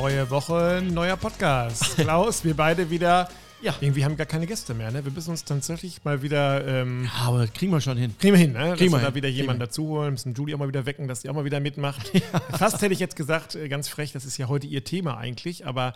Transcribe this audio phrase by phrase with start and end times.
[0.00, 1.96] Neue Woche, neuer Podcast.
[1.96, 3.28] Klaus, wir beide wieder.
[3.60, 3.74] Ja.
[3.82, 5.04] Irgendwie haben wir gar keine Gäste mehr, ne?
[5.04, 6.66] Wir müssen uns tatsächlich mal wieder.
[6.66, 8.14] Ähm, Ja, aber kriegen wir schon hin.
[8.18, 8.76] Kriegen wir hin, ne?
[8.78, 11.06] Kriegen wir wir da wieder jemanden wir dazu holen, müssen Julie auch mal wieder wecken,
[11.06, 12.10] dass sie auch mal wieder mitmacht.
[12.58, 15.66] Fast hätte ich jetzt gesagt, äh, ganz frech, das ist ja heute ihr Thema eigentlich,
[15.66, 15.92] aber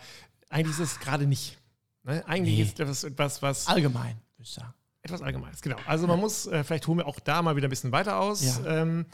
[0.49, 1.57] eigentlich ist es gerade nicht.
[2.03, 2.23] Ne?
[2.27, 2.61] Eigentlich Nee.
[2.63, 4.71] ist das etwas, was Allgemein, würde ich sagen.
[5.01, 5.77] etwas Allgemeines, genau.
[5.87, 8.45] Also man muss, äh, vielleicht holen wir auch da mal wieder ein bisschen weiter aus.
[8.63, 8.81] Ja.
[8.83, 9.07] Ähm,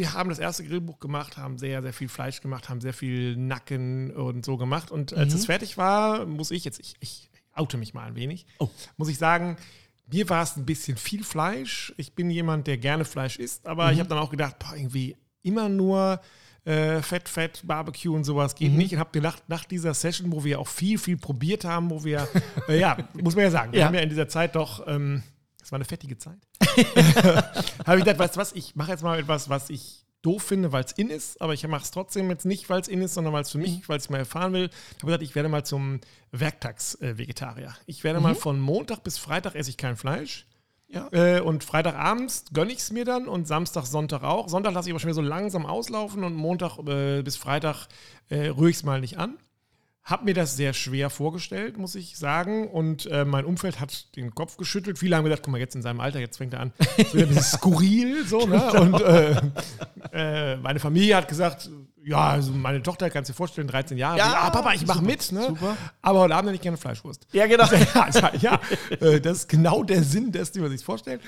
[0.00, 3.36] wir haben das erste Grillbuch gemacht, haben sehr, sehr viel Fleisch gemacht, haben sehr viel
[3.36, 4.90] Nacken und so gemacht.
[4.90, 5.38] Und als Mhm.
[5.40, 8.70] es fertig war, muss ich jetzt, ich, ich oute mich mal ein wenig, Oh.
[8.96, 9.56] muss ich sagen,
[10.10, 11.92] mir war es ein bisschen viel Fleisch.
[11.98, 15.16] Ich bin jemand, der gerne Fleisch isst, aber ich habe dann auch gedacht, boah, irgendwie
[15.42, 16.20] immer nur
[16.64, 18.92] äh, Fett, Fett, Barbecue und sowas geht nicht.
[18.94, 22.26] Und habe gedacht, nach dieser Session, wo wir auch viel, viel probiert haben, wo wir,
[22.68, 23.86] äh, ja, muss man ja sagen, wir Ja.
[23.86, 25.22] haben ja in dieser Zeit doch, ähm,
[25.62, 26.38] es war eine fettige Zeit.
[27.86, 30.72] habe ich gedacht, weißt du was, ich mache jetzt mal etwas, was ich doof finde,
[30.72, 33.14] weil es in ist, aber ich mache es trotzdem jetzt nicht, weil es in ist,
[33.14, 34.68] sondern weil es für mich, weil ich mal erfahren will.
[34.68, 36.00] Ich habe gesagt, ich werde mal zum
[36.32, 37.74] Werktags-Vegetarier.
[37.86, 40.46] Ich werde mal von Montag bis Freitag esse ich kein Fleisch.
[40.88, 41.08] Ja.
[41.12, 44.48] Äh, und Freitagabends gönne ich es mir dann und Samstag, Sonntag auch.
[44.48, 47.86] Sonntag lasse ich aber schon wieder so langsam auslaufen und Montag äh, bis Freitag
[48.28, 49.38] äh, rühre ich es mal nicht an.
[50.10, 52.68] Hab mir das sehr schwer vorgestellt, muss ich sagen.
[52.68, 54.98] Und äh, mein Umfeld hat den Kopf geschüttelt.
[54.98, 56.72] Viele haben gedacht, guck mal, jetzt in seinem Alter, jetzt fängt er an.
[56.96, 58.72] Ist wieder ein bisschen skurril, so, ne?
[58.72, 59.40] Und äh,
[60.12, 61.70] äh, meine Familie hat gesagt,
[62.04, 64.18] ja, also meine Tochter, kannst du dir vorstellen, 13 Jahre.
[64.18, 65.46] Ja, Ja, Papa, ich mache mit, ne?
[65.46, 65.76] super.
[66.02, 67.26] Aber heute Abend hätte ich gerne Fleischwurst.
[67.32, 67.66] Ja, genau.
[67.94, 68.60] Ja, ja
[69.00, 71.20] äh, das ist genau der Sinn dessen, wie man sich vorstellt.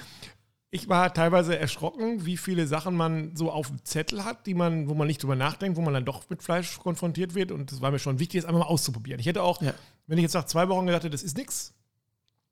[0.75, 4.89] Ich war teilweise erschrocken, wie viele Sachen man so auf dem Zettel hat, die man,
[4.89, 7.53] wo man nicht drüber nachdenkt, wo man dann doch mit Fleisch konfrontiert wird.
[7.53, 9.20] Und das war mir schon wichtig, das einfach mal auszuprobieren.
[9.20, 9.75] Ich hätte auch, Ja.
[10.06, 11.75] wenn ich jetzt nach zwei Wochen gedacht hätte, das ist nix,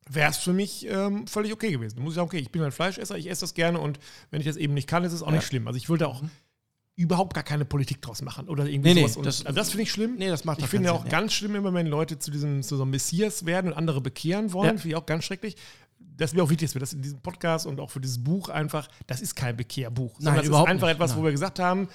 [0.07, 1.97] wäre es für mich ähm, völlig okay gewesen.
[1.97, 3.99] Da muss ich sagen, okay, ich bin ein Fleischesser, ich esse das gerne und
[4.31, 5.67] wenn ich das eben nicht kann, ist es auch nicht schlimm.
[5.67, 6.23] Also ich wollte auch
[6.97, 9.17] überhaupt gar keine Politik draus machen oder irgendwie Nee, nee, sowas.
[9.17, 10.17] Und, das- also das finde ich schlimm.
[10.19, 12.63] Nee, das macht Ich finde keinen auch Sinn, ganz schlimm immer, wenn Leute zu diesem
[12.63, 14.67] zu so einem Messias werden und andere bekehren wollen.
[14.75, 14.77] Ja.
[14.77, 15.57] Finde ich auch ganz schrecklich.
[16.21, 18.23] Das ist mir auch wichtig, dass wir das in diesem Podcast und auch für dieses
[18.23, 20.15] Buch einfach, das ist kein Bekehrbuch.
[20.19, 20.95] sondern das ist einfach nicht.
[20.97, 21.25] etwas, wo Nein.
[21.27, 21.89] wir gesagt haben,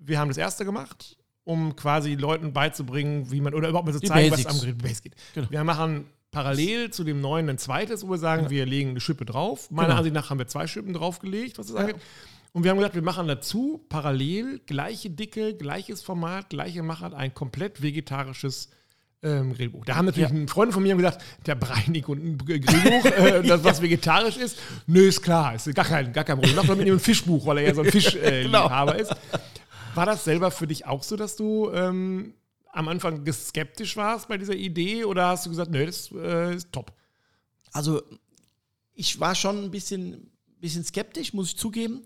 [0.00, 4.00] wir haben das erste gemacht, um quasi Leuten beizubringen, wie man, oder überhaupt mal zu
[4.00, 4.54] Die zeigen, was Basics.
[4.54, 5.14] am Grill Basics geht.
[5.34, 5.50] Genau.
[5.50, 9.24] Wir machen parallel zu dem neuen ein zweites, wo wir sagen, wir legen eine Schippe
[9.24, 9.70] drauf.
[9.70, 9.98] Meiner Genau.
[9.98, 11.80] Ansicht nach haben wir zwei Schippen draufgelegt, was das Ja.
[11.80, 11.96] angeht.
[12.52, 17.32] Und wir haben gesagt, wir machen dazu parallel gleiche Dicke, gleiches Format, gleiche Machart, ein
[17.34, 18.68] komplett vegetarisches
[19.22, 19.84] ähm, Grillbuch.
[19.84, 20.46] Da haben natürlich Ja.
[20.46, 24.58] Freunde von mir gesagt, der Breinig und ein Grillbuch, äh, das was vegetarisch ist.
[24.86, 26.56] Nö, ist klar, ist gar kein, gar kein Problem.
[26.56, 29.12] Macht doch mit ihm ein Fischbuch, weil er ja so ein Fischliebhaber äh, Genau.
[29.12, 29.14] Ist.
[29.94, 32.34] War das selber für dich auch so, dass du ähm,
[32.72, 36.72] am Anfang skeptisch warst bei dieser Idee oder hast du gesagt, nö, das äh, ist
[36.72, 36.92] top?
[37.72, 38.02] Also,
[38.94, 40.30] ich war schon ein bisschen,
[40.60, 42.02] bisschen skeptisch, muss ich zugeben.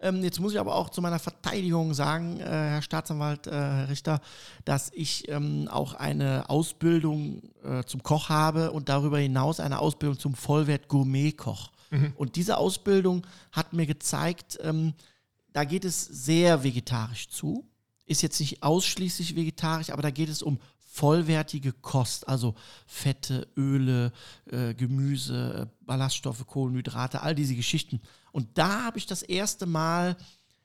[0.00, 3.88] Ähm, jetzt muss ich aber auch zu meiner Verteidigung sagen, äh, Herr Staatsanwalt, äh, Herr
[3.88, 4.20] Richter,
[4.64, 10.18] dass ich ähm, auch eine Ausbildung äh, zum Koch habe und darüber hinaus eine Ausbildung
[10.18, 11.70] zum Vollwert-Gourmet-Koch.
[12.16, 14.94] Und diese Ausbildung hat mir gezeigt, ähm,
[15.52, 17.66] da geht es sehr vegetarisch zu.
[18.06, 22.54] Ist jetzt nicht ausschließlich vegetarisch, aber da geht es um vollwertige Kost, also
[22.86, 24.12] Fette, Öle,
[24.50, 28.00] äh, Gemüse, äh, Ballaststoffe, Kohlenhydrate, all diese Geschichten.
[28.32, 30.16] Und da habe ich das erste Mal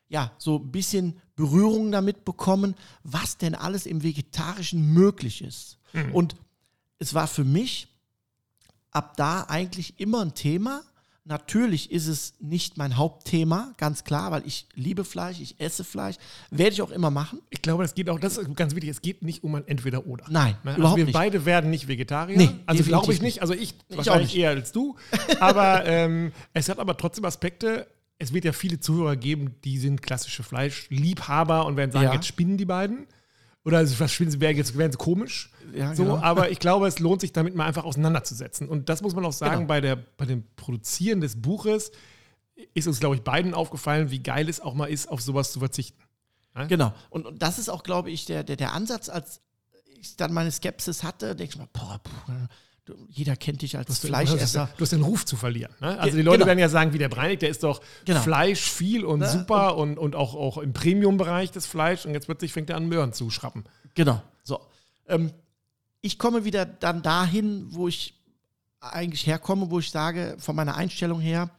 [0.07, 5.77] ja so ein bisschen Berührung damit bekommen, was denn alles im Vegetarischen möglich ist.
[6.13, 6.35] Und
[6.99, 7.87] es war für mich
[8.91, 10.83] ab da eigentlich immer ein Thema.
[11.27, 16.17] Natürlich ist es nicht mein Hauptthema, ganz klar, weil ich liebe Fleisch, ich esse Fleisch,
[16.51, 17.39] werde ich auch immer machen.
[17.49, 20.25] Ich glaube, das geht auch, das ist ganz wichtig, es geht nicht um ein Entweder-Oder.
[20.29, 20.69] Nein, Ne?
[20.71, 21.13] Also überhaupt wir nicht.
[21.13, 22.37] beide werden nicht Vegetarier.
[22.37, 23.41] Nee, also glaube ich nicht.
[23.41, 24.41] Also ich, auch wahrscheinlich nicht.
[24.43, 24.95] eher als du.
[25.39, 27.87] Aber ähm, es hat aber trotzdem Aspekte.
[28.19, 32.13] Es wird ja viele Zuhörer geben, die sind klassische Fleischliebhaber und werden sagen, Ja.
[32.13, 33.07] jetzt spinnen die beiden.
[33.65, 35.49] Oder also, was spinnen sie, wären jetzt wären sie komisch.
[35.73, 36.17] Ja, so, genau.
[36.17, 38.69] aber ich glaube, es lohnt sich damit mal einfach auseinanderzusetzen.
[38.69, 39.67] Und das muss man auch sagen, Genau.
[39.67, 41.91] bei, der, bei dem Produzieren des Buches
[42.73, 45.59] ist uns, glaube ich, beiden aufgefallen, wie geil es auch mal ist, auf sowas zu
[45.59, 46.01] verzichten.
[46.69, 46.93] Genau.
[47.09, 49.41] Und, und das ist auch, glaube ich, der, der, der Ansatz, als
[49.99, 52.31] ich dann meine Skepsis hatte, denke ich mal, boah, puh,
[52.85, 54.69] du, jeder kennt dich als Du Fleischesser.
[54.77, 55.73] du hast den Ruf zu verlieren.
[55.81, 55.99] Ne?
[55.99, 56.47] Also die Leute genau.
[56.47, 58.21] werden ja sagen, wie der Breinig, der ist doch Genau.
[58.21, 59.29] Fleisch viel und Ne?
[59.29, 62.87] super und, und auch, auch im Premium-Bereich das Fleisch und jetzt plötzlich fängt er an,
[62.87, 63.65] Möhren zu schrappen.
[63.95, 64.21] Genau.
[64.43, 64.59] So.
[65.07, 65.31] Ähm,
[66.01, 68.13] ich komme wieder dann dahin, wo ich
[68.79, 71.49] eigentlich herkomme, wo ich sage, von meiner Einstellung her,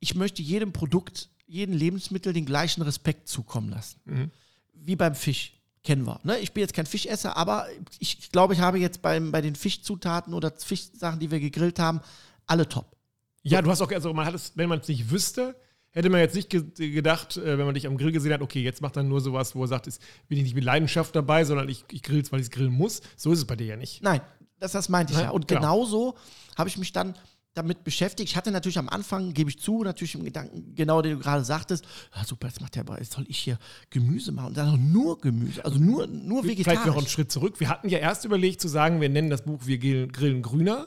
[0.00, 4.00] ich möchte jedem Produkt, jedem Lebensmittel den gleichen Respekt zukommen lassen.
[4.04, 4.30] Mhm.
[4.74, 5.54] Wie beim Fisch.
[5.82, 6.20] Kennen wir.
[6.24, 6.38] Ne?
[6.38, 7.66] Ich bin jetzt kein Fischesser, aber
[7.98, 11.78] ich, ich glaube, ich habe jetzt beim, bei den Fischzutaten oder Fischsachen, die wir gegrillt
[11.78, 12.00] haben,
[12.46, 12.96] alle top.
[13.42, 15.56] Ja, du hast auch, also man hat es, wenn man es nicht wüsste,
[15.90, 16.62] hätte man jetzt nicht ge
[16.92, 19.54] gedacht, äh, wenn man dich am Grill gesehen hat, okay, jetzt macht er nur sowas,
[19.54, 22.40] wo er sagt, ist, bin ich nicht mit Leidenschaft dabei, sondern ich, ich grill weil
[22.40, 23.00] ich es grillen muss.
[23.16, 24.02] So ist es bei dir ja nicht.
[24.02, 24.20] Nein,
[24.58, 25.30] das, das meinte ich Nein, ja.
[25.32, 25.60] Und genau.
[25.60, 26.14] genauso
[26.58, 27.14] habe ich mich dann
[27.54, 28.30] damit beschäftigt.
[28.30, 31.44] Ich hatte natürlich am Anfang, gebe ich zu, natürlich im Gedanken, genau den du gerade
[31.44, 33.58] sagtest, ja, super, jetzt macht der aber, jetzt soll ich hier
[33.90, 34.48] Gemüse machen.
[34.48, 37.10] Und dann noch nur Gemüse, also nur, nur Vielleicht noch einen vegetarisch.
[37.10, 37.58] Schritt zurück.
[37.58, 40.86] Wir hatten ja erst überlegt zu sagen, wir nennen das Buch Wir grillen, grüner.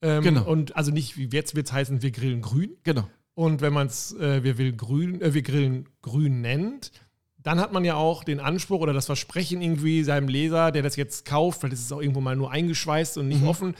[0.00, 0.44] Ähm, Genau.
[0.48, 2.76] Und also nicht, wie jetzt wird es heißen, wir grillen grün.
[2.84, 3.08] Genau.
[3.34, 6.92] Und wenn man es äh, wir, will grün, äh, wir grillen grün nennt,
[7.40, 10.96] dann hat man ja auch den Anspruch oder das Versprechen irgendwie seinem Leser, der das
[10.96, 13.48] jetzt kauft, vielleicht ist es auch irgendwo mal nur eingeschweißt und nicht Mhm.
[13.48, 13.74] offen.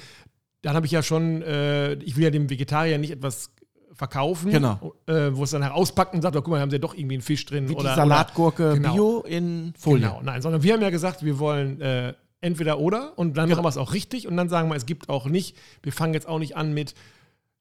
[0.68, 3.52] Dann habe ich ja schon, äh, ich will ja dem Vegetarier nicht etwas
[3.94, 4.92] verkaufen, Genau.
[5.06, 7.14] äh, wo es dann herauspackt und sagt, oh, guck mal, haben sie ja doch irgendwie
[7.14, 7.70] einen Fisch drin.
[7.70, 8.92] Wie oder, die Salatgurke Genau.
[8.92, 10.02] Bio in Folie.
[10.06, 12.12] Genau, nein, sondern wir haben ja gesagt, wir wollen äh,
[12.42, 13.56] entweder oder und dann Genau.
[13.56, 16.12] machen wir es auch richtig und dann sagen wir, es gibt auch nicht, wir fangen
[16.12, 16.92] jetzt auch nicht an mit,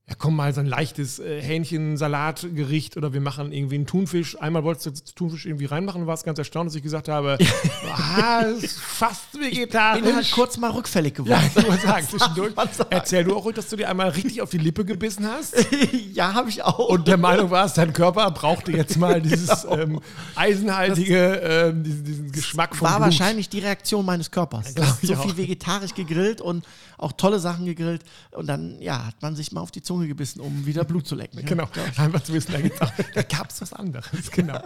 [0.09, 4.39] ja komm mal, so ein leichtes äh, Hähnchen-Salatgericht oder wir machen irgendwie einen Thunfisch.
[4.39, 7.38] Einmal wolltest du Thunfisch irgendwie reinmachen und warst ganz erstaunt, dass ich gesagt habe,
[7.94, 10.31] ah, ist fast Bin halt vegetarisch.
[10.31, 11.31] kurz mal rückfällig geworden.
[11.56, 12.54] Ja, ich muss sagen, zwischendurch.
[12.89, 15.56] Erzähl du auch ruhig, dass du dir einmal richtig auf die Lippe gebissen hast
[16.13, 16.88] ja, habe ich auch.
[16.88, 19.77] und der Meinung warst, dein Körper brauchte jetzt mal dieses Genau.
[19.77, 20.01] ähm,
[20.36, 23.06] eisenhaltige, ähm, diesen, diesen Geschmack von war Blut.
[23.07, 24.74] wahrscheinlich die Reaktion meines Körpers.
[25.01, 26.65] ich so viel vegetarisch gegrillt und
[26.98, 28.04] auch tolle Sachen gegrillt.
[28.31, 31.16] Und dann, ja, hat man sich mal auf die Zunge gebissen, um wieder Blut zu
[31.16, 31.44] lecken.
[31.46, 34.08] Genau, Ja, einfach zu wissen, da, gibt's auch- da gab es was anderes.
[34.32, 34.62] Genau.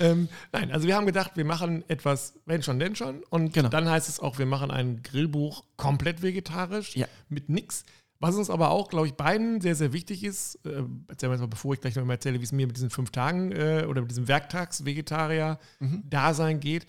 [0.00, 3.22] ähm, nein, also wir haben gedacht, wir machen etwas, wenn schon, denn schon.
[3.30, 3.68] Und Genau.
[3.70, 7.06] dann heißt es auch, wir machen ein Grillbuch komplett vegetarisch, Ja.
[7.30, 7.84] mit nix.
[8.20, 11.40] Was uns aber auch, glaube ich, beiden sehr, sehr wichtig ist, äh, erzählen wir jetzt
[11.40, 13.86] mal, bevor ich gleich noch mal erzähle, wie es mir mit diesen fünf Tagen äh,
[13.88, 16.86] oder mit diesem Werktags-Vegetarier-Dasein geht.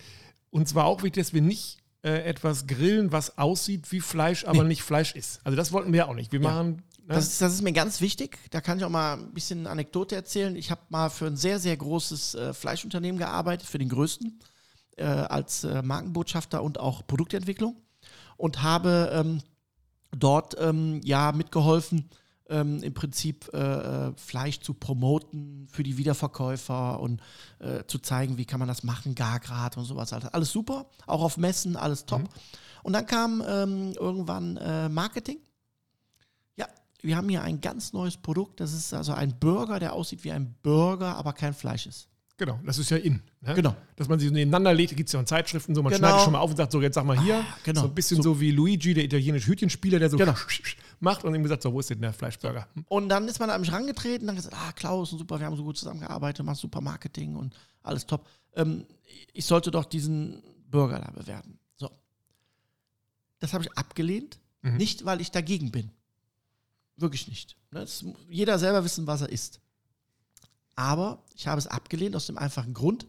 [0.50, 4.64] Und zwar auch wichtig, dass wir nicht äh, etwas grillen, was aussieht wie Fleisch, aber
[4.64, 5.40] nicht Fleisch ist.
[5.44, 6.32] Also das wollten wir auch nicht.
[6.32, 6.82] Wir machen.
[7.06, 7.14] Ne?
[7.14, 8.38] Das ist, das ist mir ganz wichtig.
[8.50, 10.56] Da kann ich auch mal ein bisschen eine Anekdote erzählen.
[10.56, 14.40] Ich habe mal für ein sehr, sehr großes äh, Fleischunternehmen gearbeitet, für den größten,
[14.96, 17.76] äh, als äh, Markenbotschafter und auch Produktentwicklung.
[18.36, 19.40] Und habe ähm,
[20.10, 22.10] dort ähm, ja mitgeholfen,
[22.48, 27.20] ähm, im Prinzip äh, äh, Fleisch zu promoten für die Wiederverkäufer und
[27.60, 30.12] äh, zu zeigen, wie kann man das machen, Gargrad und sowas.
[30.12, 32.22] Alles super, auch auf Messen, alles top.
[32.82, 35.38] Und dann kam ähm, irgendwann äh, Marketing.
[37.06, 38.60] Wir haben hier ein ganz neues Produkt.
[38.60, 42.08] Das ist also ein Burger, der aussieht wie ein Burger, aber kein Fleisch ist.
[42.38, 43.22] Genau, das ist ja in.
[43.40, 43.54] Ne?
[43.54, 43.74] Genau.
[43.96, 46.06] Dass man sie so nebeneinander legt, gibt es ja in Zeitschriften so, man Genau.
[46.08, 47.42] schneidet schon mal auf und sagt, so, jetzt sag mal hier.
[47.64, 47.80] genau.
[47.80, 50.34] So ein bisschen so, wie Luigi, der italienische Hütchenspieler, der so Genau.
[51.00, 52.68] macht und ihm gesagt, so, wo ist denn der Fleischburger?
[52.74, 52.84] Hm?
[52.88, 55.56] Und dann ist man an mich rangetreten und dann gesagt, ah, Klaus, super, wir haben
[55.56, 58.26] so gut zusammengearbeitet, machst super Marketing und alles top.
[58.54, 58.84] Ähm,
[59.32, 61.58] ich sollte doch diesen Burger da bewerben.
[61.76, 61.88] So.
[63.38, 64.76] Das habe ich abgelehnt, Mhm.
[64.76, 65.90] nicht weil ich dagegen bin.
[66.96, 67.56] Wirklich nicht.
[67.70, 69.60] Ne, Das, jeder selber wissen, was er isst.
[70.74, 73.06] Aber ich habe es abgelehnt aus dem einfachen Grund,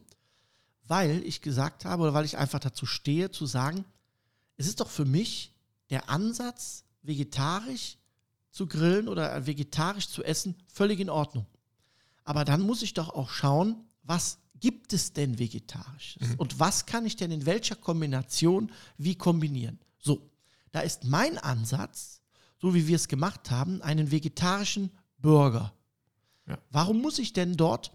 [0.84, 3.84] weil ich gesagt habe oder weil ich einfach dazu stehe, zu sagen,
[4.56, 5.54] es ist doch für mich
[5.90, 7.98] der Ansatz, vegetarisch
[8.50, 11.46] zu grillen oder vegetarisch zu essen, völlig in Ordnung.
[12.24, 17.06] Aber dann muss ich doch auch schauen, was gibt es denn vegetarisches und was kann
[17.06, 19.78] ich denn in welcher Kombination wie kombinieren.
[19.98, 20.28] So,
[20.72, 22.17] da ist mein Ansatz,
[22.60, 25.72] so wie wir es gemacht haben, einen vegetarischen Burger.
[26.46, 26.58] Ja.
[26.70, 27.92] Warum muss ich denn dort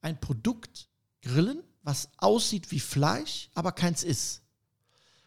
[0.00, 0.88] ein Produkt
[1.22, 4.42] grillen, was aussieht wie Fleisch, aber keins ist?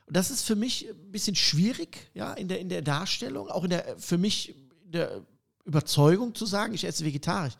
[0.05, 3.63] Und das ist für mich ein bisschen schwierig, ja, in der, in der Darstellung, auch
[3.63, 4.49] in der, für mich
[4.85, 5.25] in der
[5.63, 7.55] Überzeugung zu sagen, ich esse vegetarisch.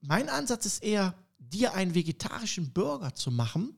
[0.00, 3.76] Mein Ansatz ist eher, dir einen vegetarischen Burger zu machen,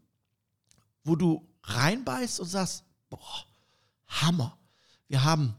[1.05, 3.47] wo du reinbeißt und sagst, boah,
[4.07, 4.57] Hammer.
[5.09, 5.55] Wir haben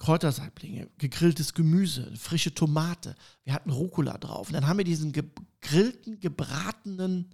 [0.00, 3.14] Kräutersaiblinge, gegrilltes Gemüse, frische Tomate,
[3.44, 4.48] wir hatten Rucola drauf.
[4.48, 7.30] Und dann haben wir diesen gegrillten, gebratenen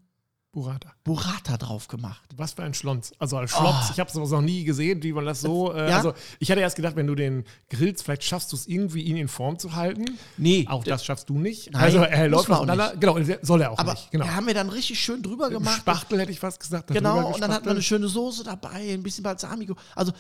[0.51, 0.91] Burrata.
[1.05, 2.31] Burrata drauf gemacht.
[2.37, 3.13] Was für ein Schlons.
[3.19, 3.91] Also als Schlons, Oh.
[3.93, 5.73] ich habe es noch nie gesehen, wie man das so.
[5.73, 5.97] Äh, Ja?
[5.99, 9.17] Also ich hatte erst gedacht, wenn du den grillst, vielleicht schaffst du es irgendwie, ihn
[9.19, 10.05] in Form zu halten.
[10.39, 11.71] Nee, Auch das schaffst du nicht.
[11.73, 12.97] Nein, also er muss läuft auch auseinander.
[12.99, 14.11] Genau, soll er auch aber nicht.
[14.11, 14.25] Genau.
[14.25, 15.77] da haben wir dann richtig schön drüber gemacht.
[15.79, 16.89] Spachtel hätte ich fast gesagt.
[16.89, 19.77] Genau, und dann hat man eine schöne Soße dabei, ein bisschen Balsamico.
[19.95, 20.13] Also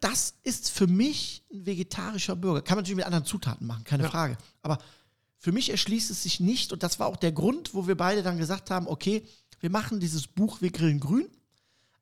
[0.00, 2.62] das ist für mich ein vegetarischer Burger.
[2.62, 4.10] Kann man natürlich mit anderen Zutaten machen, keine Ja.
[4.10, 4.38] Frage.
[4.62, 4.78] Aber
[5.38, 8.22] für mich erschließt es sich nicht und das war auch der Grund, wo wir beide
[8.22, 9.24] dann gesagt haben, okay,
[9.60, 11.28] wir machen dieses Buch Wir grillen grün,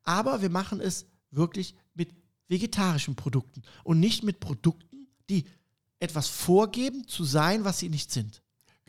[0.03, 2.09] aber wir machen es wirklich mit
[2.47, 5.45] vegetarischen Produkten und nicht mit Produkten, die
[5.99, 8.40] etwas vorgeben zu sein, was sie nicht sind.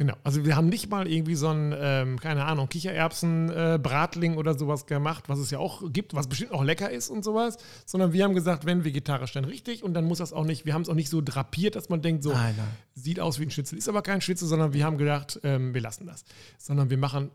[0.02, 4.58] Genau, also wir haben nicht mal irgendwie so ein, ähm, keine Ahnung, Kichererbsen-Bratling äh, oder
[4.58, 7.56] sowas gemacht, was es ja auch gibt, was bestimmt auch lecker ist und sowas,
[7.86, 10.74] sondern wir haben gesagt, wenn vegetarisch, dann richtig und dann muss das auch nicht, wir
[10.74, 12.66] haben es auch nicht so drapiert, dass man denkt, so Nein, nein.
[12.94, 15.80] sieht aus wie ein Schnitzel, ist aber kein Schnitzel, sondern wir haben gedacht, ähm, wir
[15.80, 16.24] lassen das.
[16.58, 17.30] Sondern wir machen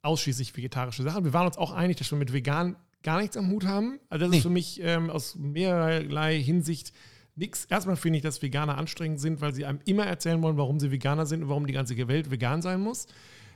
[0.00, 1.24] ausschließlich vegetarische Sachen.
[1.24, 4.00] Wir waren uns auch einig, dass wir mit vegan gar nichts am Hut haben.
[4.08, 4.36] Also das Nee.
[4.38, 6.94] ist für mich ähm, aus mehrerlei Hinsicht
[7.40, 7.64] nichts.
[7.64, 10.92] Erstmal finde ich, dass Veganer anstrengend sind, weil sie einem immer erzählen wollen, warum sie
[10.92, 13.06] Veganer sind und warum die ganze Welt vegan sein muss.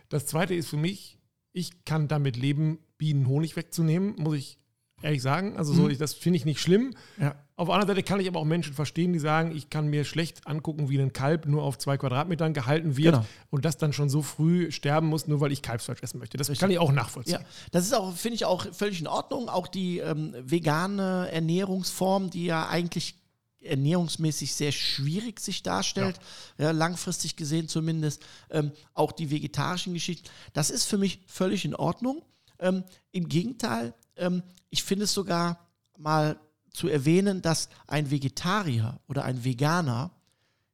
[0.08, 1.18] Das zweite ist für mich,
[1.52, 4.58] ich kann damit leben, Bienen Honig wegzunehmen, muss ich
[5.02, 5.56] ehrlich sagen.
[5.56, 5.90] Also so, Mhm.
[5.90, 6.94] ich, das finde ich nicht schlimm.
[7.20, 7.34] Ja.
[7.56, 10.04] Auf der anderen Seite kann ich aber auch Menschen verstehen, die sagen, ich kann mir
[10.04, 13.26] schlecht angucken, wie ein Kalb nur auf zwei Quadratmetern gehalten wird Genau.
[13.50, 16.36] und das dann schon so früh sterben muss, nur weil ich Kalbsfleisch essen möchte.
[16.36, 17.38] Das kann ich auch nachvollziehen.
[17.40, 19.48] Ja, das ist auch, finde ich auch völlig in Ordnung.
[19.48, 23.16] Auch die ähm, vegane Ernährungsform, die ja eigentlich
[23.64, 26.18] ernährungsmäßig sehr schwierig sich darstellt,
[26.58, 26.70] ja.
[26.70, 32.22] langfristig gesehen zumindest, ähm, auch die vegetarischen Geschichten, das ist für mich völlig in Ordnung.
[32.58, 35.66] Ähm, Im Gegenteil, ähm, ich finde es sogar
[35.98, 36.38] mal
[36.72, 40.10] zu erwähnen, dass ein Vegetarier oder ein Veganer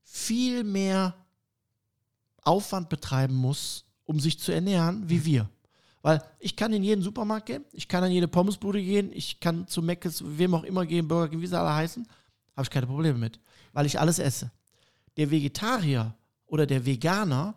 [0.03, 1.15] viel mehr
[2.43, 5.49] Aufwand betreiben muss, um sich zu ernähren, wie wir.
[6.03, 9.69] Weil ich kann in jeden Supermarkt gehen, ich kann an jede Pommesbude gehen, ich kann
[9.69, 12.07] zu Mc's, wem auch immer gehen, Burger King, wie sie alle heißen,
[12.61, 13.41] habe ich keine Probleme mit,
[13.73, 14.51] weil ich alles esse.
[15.17, 16.15] Der Vegetarier
[16.47, 17.55] oder der Veganer,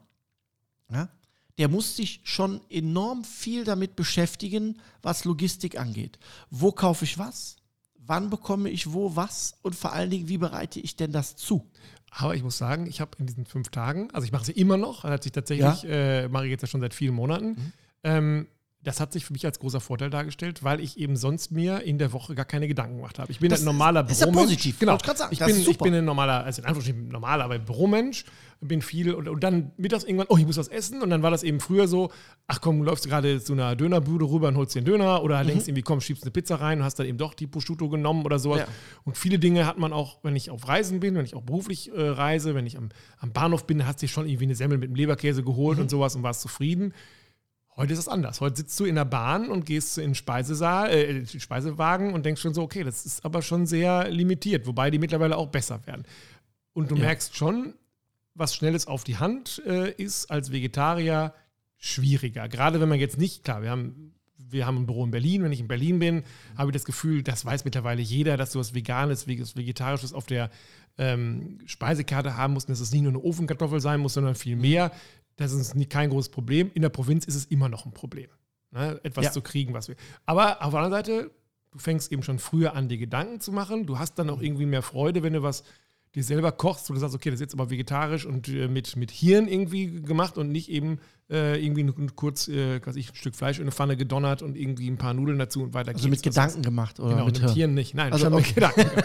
[0.89, 1.09] ja,
[1.57, 6.17] der muss sich schon enorm viel damit beschäftigen, was Logistik angeht.
[6.49, 7.57] Wo kaufe ich was?
[7.95, 9.55] Wann bekomme ich wo was?
[9.61, 11.69] Und vor allen Dingen, wie bereite ich denn das zu?
[12.09, 14.77] Aber ich muss sagen, ich habe in diesen fünf Tagen, also ich mache ja immer
[14.77, 17.49] noch, hat sich tatsächlich, äh, mache ich jetzt ja schon seit vielen Monaten.
[17.49, 17.73] Mhm.
[18.03, 18.47] Ähm,
[18.83, 21.97] das hat sich für mich als großer Vorteil dargestellt, weil ich eben sonst mir in
[21.97, 23.31] der Woche gar keine Gedanken gemacht habe.
[23.31, 24.49] Ich bin Das ein normaler ist- ist ja Büromensch.
[24.51, 24.97] positiv, Genau.
[24.97, 25.31] ich sagen.
[25.31, 28.25] Ich bin, ich bin ein normaler, also in Anführungsstrichen normaler, aber Büromensch.
[28.65, 31.01] Bin viel und, und dann mittags irgendwann, oh, ich muss was essen.
[31.01, 32.11] Und dann war das eben früher so,
[32.47, 35.43] ach komm, du läufst gerade zu einer Dönerbude rüber und holst dir einen Döner oder
[35.43, 35.47] Mhm.
[35.47, 38.23] denkst irgendwie, komm, schiebst eine Pizza rein und hast dann eben doch die Prosciutto genommen
[38.23, 38.59] oder sowas.
[38.61, 38.67] Ja.
[39.03, 41.91] Und viele Dinge hat man auch, wenn ich auf Reisen bin, wenn ich auch beruflich
[41.93, 42.87] äh, reise, wenn ich am,
[43.19, 45.83] am Bahnhof bin, hast du dir schon irgendwie eine Semmel mit dem Leberkäse geholt Mhm.
[45.83, 46.93] und sowas und warst zufrieden.
[47.75, 48.39] Heute ist es anders.
[48.39, 52.13] Heute sitzt du in der Bahn und gehst in den Speisesaal, äh, in den Speisewagen
[52.13, 55.47] und denkst schon so, okay, das ist aber schon sehr limitiert, wobei die mittlerweile auch
[55.49, 56.03] besser werden.
[56.73, 57.05] Und du Ja.
[57.05, 57.73] merkst schon,
[58.35, 61.33] was Schnelles auf die Hand äh, ist als Vegetarier
[61.77, 62.47] schwieriger.
[62.47, 65.43] Gerade wenn man jetzt nicht, klar, wir haben, wir haben ein Büro in Berlin.
[65.43, 66.23] Wenn ich in Berlin bin,
[66.57, 70.25] habe ich das Gefühl, das weiß mittlerweile jeder, dass du was Veganes, was Vegetarisches auf
[70.25, 70.49] der
[70.97, 74.55] ähm, Speisekarte haben musst, und dass es nicht nur eine Ofenkartoffel sein muss, sondern viel
[74.55, 74.91] mehr.
[75.35, 76.71] Das ist kein großes Problem.
[76.73, 78.29] In der Provinz ist es immer noch ein Problem,
[78.71, 78.99] ne?
[79.03, 79.31] etwas Ja.
[79.31, 79.95] zu kriegen, was wir.
[80.25, 81.31] Aber auf der anderen Seite,
[81.71, 83.85] du fängst eben schon früher an, dir Gedanken zu machen.
[83.85, 85.63] Du hast dann auch irgendwie mehr Freude, wenn du was
[86.15, 88.95] dir selber kochst, wo du sagst, okay, das ist jetzt aber vegetarisch und äh, mit,
[88.95, 90.99] mit Hirn irgendwie gemacht und nicht eben
[91.31, 94.55] äh, irgendwie nur kurz, äh, was ich, ein Stück Fleisch in eine Pfanne gedonnert und
[94.55, 96.21] irgendwie ein paar Nudeln dazu und weiter Also mit.
[96.21, 97.73] Gedanken gemacht oder Genau, mit mit Hirn?
[97.73, 97.95] Nicht.
[97.95, 98.53] Nein, Also, schon mit okay.
[98.53, 99.03] Gedanken.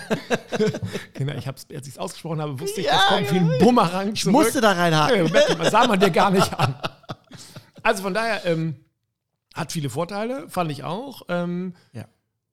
[1.14, 3.58] genau, ich hab's, als ich es ausgesprochen habe, wusste ich, Ja, das kommt wie ein
[3.58, 5.26] Bumerang Ich musste da reinhaken.
[5.32, 6.74] ja, sah man dir gar nicht an.
[7.82, 8.76] Also von daher, ähm,
[9.54, 11.22] hat viele Vorteile, fand ich auch.
[11.28, 12.04] Ähm, Ja.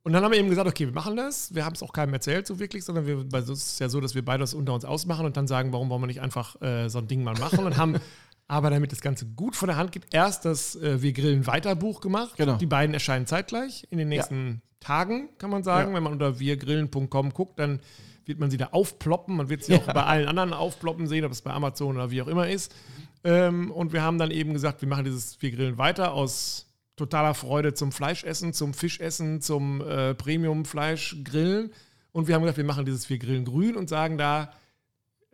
[0.06, 1.56] Und dann haben wir eben gesagt, okay, wir machen das.
[1.56, 4.00] Wir haben es auch keinem erzählt, so wirklich, sondern wir, weil es ist ja so,
[4.00, 6.62] dass wir beide das unter uns ausmachen und dann sagen, warum wollen wir nicht einfach
[6.62, 7.96] äh, so ein Ding mal machen und haben
[8.48, 11.76] aber damit das Ganze gut von der Hand geht, erst das äh, Wir grillen weiter
[11.76, 12.38] Buch gemacht.
[12.38, 12.58] Genau.
[12.58, 15.90] Die beiden erscheinen zeitgleich in den nächsten Tagen, kann man sagen.
[15.90, 15.96] Ja.
[15.96, 17.80] Wenn man unter wirgrillen.com guckt, dann
[18.26, 19.36] wird man sie da aufploppen.
[19.36, 22.22] Man wird sie auch bei allen anderen aufploppen sehen, ob es bei Amazon oder wie
[22.22, 22.76] auch immer ist.
[23.24, 27.34] Ähm, und wir haben dann eben gesagt, wir machen dieses Wir grillen weiter aus totaler
[27.34, 31.72] Freude zum Fleischessen, zum Fischessen, zum äh, Premium-Fleisch-Grillen.
[32.12, 34.52] Und wir haben gesagt, wir machen dieses Wir grillen grün und sagen da,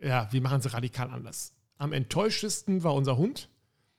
[0.00, 1.52] ja, wir machen es radikal anders.
[1.78, 3.48] Am enttäuschtesten war unser Hund.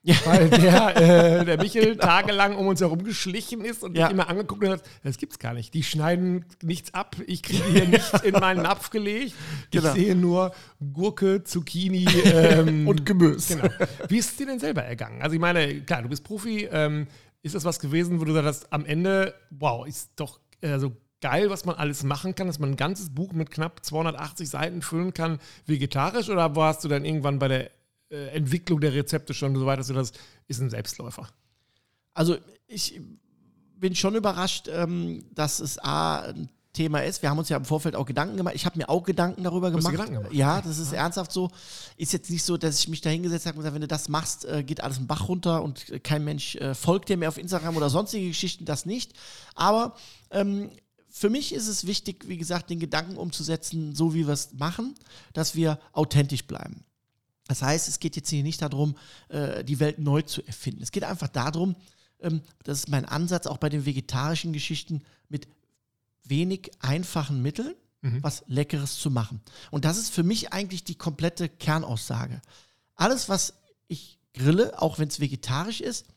[0.06, 0.16] Ja.
[0.26, 0.98] Weil der,
[1.42, 4.08] äh, der Michel tagelang um uns herum geschlichen ist und Ja.
[4.08, 5.74] mich immer angeguckt und hat, das gibt's gar nicht.
[5.74, 7.16] Die schneiden nichts ab.
[7.26, 9.34] Ich kriege hier nichts in meinen Napf gelegt.
[9.72, 9.94] Ich Genau.
[9.94, 10.54] sehe nur
[10.92, 13.56] Gurke, Zucchini ähm, Und Gemüse.
[13.56, 13.70] Genau.
[14.10, 15.22] Wie ist es dir denn selber ergangen?
[15.22, 16.68] Also ich meine, klar, du bist Profi.
[16.70, 17.08] Ähm,
[17.44, 20.94] ist das was gewesen, wo du gesagt hast, am Ende, wow, ist doch äh, so
[21.22, 24.82] geil, was man alles machen kann, dass man ein ganzes Buch mit knapp 280 Seiten
[24.82, 26.30] füllen kann, vegetarisch?
[26.30, 27.72] Oder warst du dann irgendwann bei der
[28.10, 30.14] äh, Entwicklung der Rezepte schon so weit, dass du das
[30.48, 31.28] ist ein Selbstläufer?
[32.14, 33.00] Also ich
[33.78, 36.34] bin schon überrascht, ähm, dass es A
[36.74, 37.22] Thema ist.
[37.22, 38.56] Wir haben uns ja im Vorfeld auch Gedanken gemacht.
[38.56, 39.92] Ich habe mir auch Gedanken darüber gemacht.
[39.92, 40.34] Gedanken gemacht?
[40.34, 41.52] Ja, das ist ernsthaft so.
[41.98, 44.10] Ist jetzt nicht so, dass ich mich da hingesetzt habe und gesagt, wenn du das
[44.10, 47.30] machst, äh, geht alles einen Bach runter und äh, kein Mensch äh, folgt dir mehr
[47.30, 49.14] auf Instagram oder sonstige Geschichten, das nicht.
[49.54, 49.96] Aber
[50.32, 50.72] ähm,
[51.10, 54.96] für mich ist es wichtig, wie gesagt, den Gedanken umzusetzen, so wie wir es machen,
[55.34, 56.84] dass wir authentisch bleiben.
[57.48, 58.96] Das heißt, es geht jetzt hier nicht darum,
[59.30, 60.82] die Welt neu zu erfinden.
[60.82, 61.76] Es geht einfach darum,
[62.24, 65.48] ähm, das ist mein Ansatz auch bei den vegetarischen Geschichten, mit
[66.24, 67.76] wenig einfachen Mitteln
[68.22, 69.42] was Leckeres zu machen.
[69.72, 72.42] Und das ist für mich eigentlich die komplette Kernaussage.
[72.96, 73.54] Alles, was
[73.88, 76.08] ich grille, auch wenn es vegetarisch ist,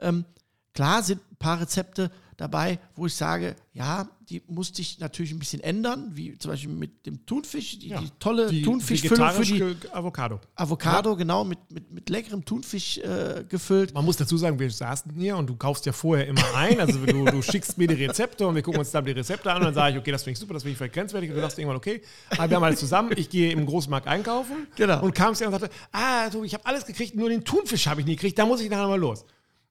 [0.00, 0.24] ähm,
[0.72, 5.38] klar sind ein paar Rezepte dabei, wo ich sage, ja, die musste ich natürlich ein
[5.38, 9.44] bisschen ändern, wie zum Beispiel mit dem Thunfisch, die, Ja, die tolle Die Thunfischfüllung für
[9.44, 10.40] die Avocado.
[10.56, 13.94] Avocado, genau, mit, mit, mit leckerem Thunfisch äh, gefüllt.
[13.94, 16.80] Man muss dazu sagen, wir saßen hier und du kaufst ja vorher immer ein.
[16.80, 19.58] Also du, du schickst mir die Rezepte und wir gucken uns dann die Rezepte an
[19.58, 21.30] und dann sage ich, okay, das finde ich super, das finde ich vielleicht grenzwertig.
[21.30, 23.12] Und du sagst irgendwann, okay, aber wir haben alles zusammen.
[23.16, 25.02] Ich gehe im Großmarkt einkaufen Genau.
[25.02, 27.86] und kam es ja und sagte, ah, du, ich habe alles gekriegt, nur den Thunfisch
[27.86, 29.24] habe ich nie gekriegt, da muss ich nachher mal los.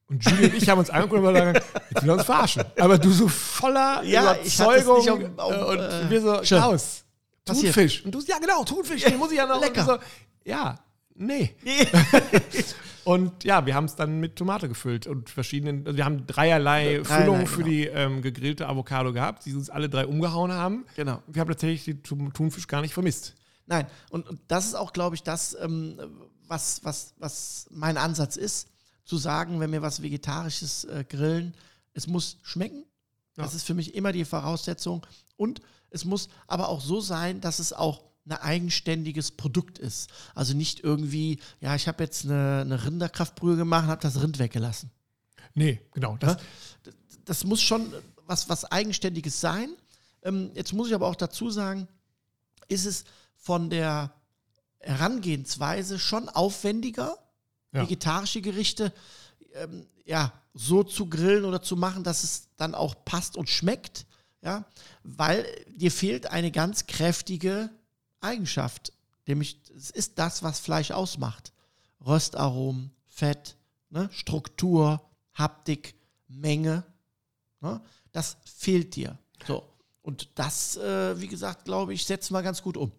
[0.07, 1.59] Und Julie und ich haben uns angeguckt und sagen,
[1.89, 2.63] jetzt will er uns verarschen.
[2.79, 6.43] Aber du so voller Ja, ich Überzeugung nicht auf- auf, äh, und äh, wir so,
[6.43, 6.57] schön.
[6.59, 7.03] Klaus,
[7.43, 7.73] Passiert.
[7.73, 8.05] Thunfisch.
[8.05, 9.61] Und du, ja genau, Thunfisch, den muss ich ja noch.
[9.61, 9.83] Lecker.
[9.85, 9.97] So,
[10.43, 10.79] ja,
[11.15, 11.55] nee.
[13.03, 16.85] Und ja, wir haben es dann mit Tomate gefüllt und verschiedenen, also wir haben dreierlei,
[17.03, 17.69] Dreierlei, Füllungen für genau.
[17.69, 20.85] die ähm, gegrillte Avocado gehabt, die uns alle drei umgehauen haben.
[20.95, 21.21] Genau.
[21.27, 23.35] Wir haben tatsächlich den Thun- Thunfisch gar nicht vermisst.
[23.67, 25.99] Nein, und, und das ist auch, glaube ich, das, ähm,
[26.47, 28.69] was, was, was mein Ansatz ist,
[29.05, 31.53] zu sagen, wenn wir was Vegetarisches äh, grillen,
[31.93, 32.83] es muss schmecken.
[33.35, 33.57] Das Ja.
[33.57, 35.05] ist für mich immer die Voraussetzung.
[35.37, 40.09] Und es muss aber auch so sein, dass es auch ein eigenständiges Produkt ist.
[40.33, 44.39] Also nicht irgendwie, ja, ich habe jetzt eine, eine Rinderkraftbrühe gemacht und habe das Rind
[44.39, 44.89] weggelassen.
[45.53, 46.17] Nee, genau.
[46.17, 46.37] Das,
[47.23, 47.93] das muss schon
[48.25, 49.69] was, was Eigenständiges sein.
[50.23, 51.87] Ähm, jetzt muss ich aber auch dazu sagen,
[52.67, 54.11] ist es von der
[54.79, 57.17] Herangehensweise schon aufwendiger,
[57.75, 57.83] Ja.
[57.83, 58.91] vegetarische Gerichte
[59.55, 64.05] ähm, ja, so zu grillen oder zu machen, dass es dann auch passt und schmeckt,
[64.41, 64.65] ja,
[65.03, 67.69] weil dir fehlt eine ganz kräftige
[68.21, 68.93] Eigenschaft,
[69.27, 71.51] nämlich es ist das, was Fleisch ausmacht.
[72.05, 73.57] Röstaromen, Fett,
[73.89, 75.01] ne, Struktur,
[75.33, 75.95] Haptik,
[76.27, 76.83] Menge,
[77.61, 79.17] ne, das fehlt dir.
[79.47, 79.67] So.
[80.03, 82.91] Und das, äh, wie gesagt, glaube ich, setzt mal ganz gut um.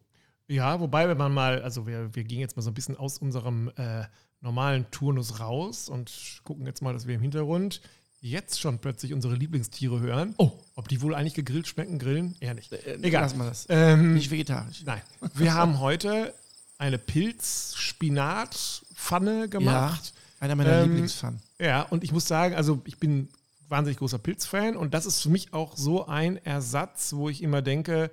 [0.49, 3.19] Ja, wobei, wenn man mal, also wir, wir gehen jetzt mal so ein bisschen aus
[3.19, 4.05] unserem äh,
[4.47, 7.81] normalen Turnus raus und gucken jetzt mal, dass wir im Hintergrund
[8.21, 10.35] jetzt schon plötzlich unsere Lieblingstiere hören.
[10.39, 12.35] Oh, ob die wohl eigentlich gegrillt schmecken, grillen?
[12.41, 12.73] Eher nicht.
[12.73, 13.23] Egal.
[13.23, 13.67] Lassen wir das.
[13.69, 14.83] Ähm, Nicht vegetarisch.
[14.85, 15.03] nein.
[15.35, 16.33] Wir haben heute
[16.79, 20.13] eine Pilz-Spinat-Pfanne gemacht.
[20.41, 21.41] Einer meiner Ähm, Lieblingspfannen.
[21.59, 23.29] Ja, und ich muss sagen, also ich bin
[23.69, 27.63] wahnsinnig großer Pilzfan und das ist für mich auch so ein Ersatz, wo ich immer
[27.63, 28.11] denke,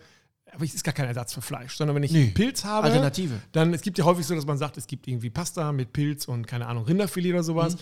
[0.54, 2.24] aber es ist gar kein Ersatz für Fleisch, sondern wenn ich Nee.
[2.26, 3.40] einen Pilz habe, Alternative.
[3.52, 6.26] dann, es gibt ja häufig so, dass man sagt, es gibt irgendwie Pasta mit Pilz
[6.26, 7.78] und keine Ahnung, Rinderfilet oder sowas.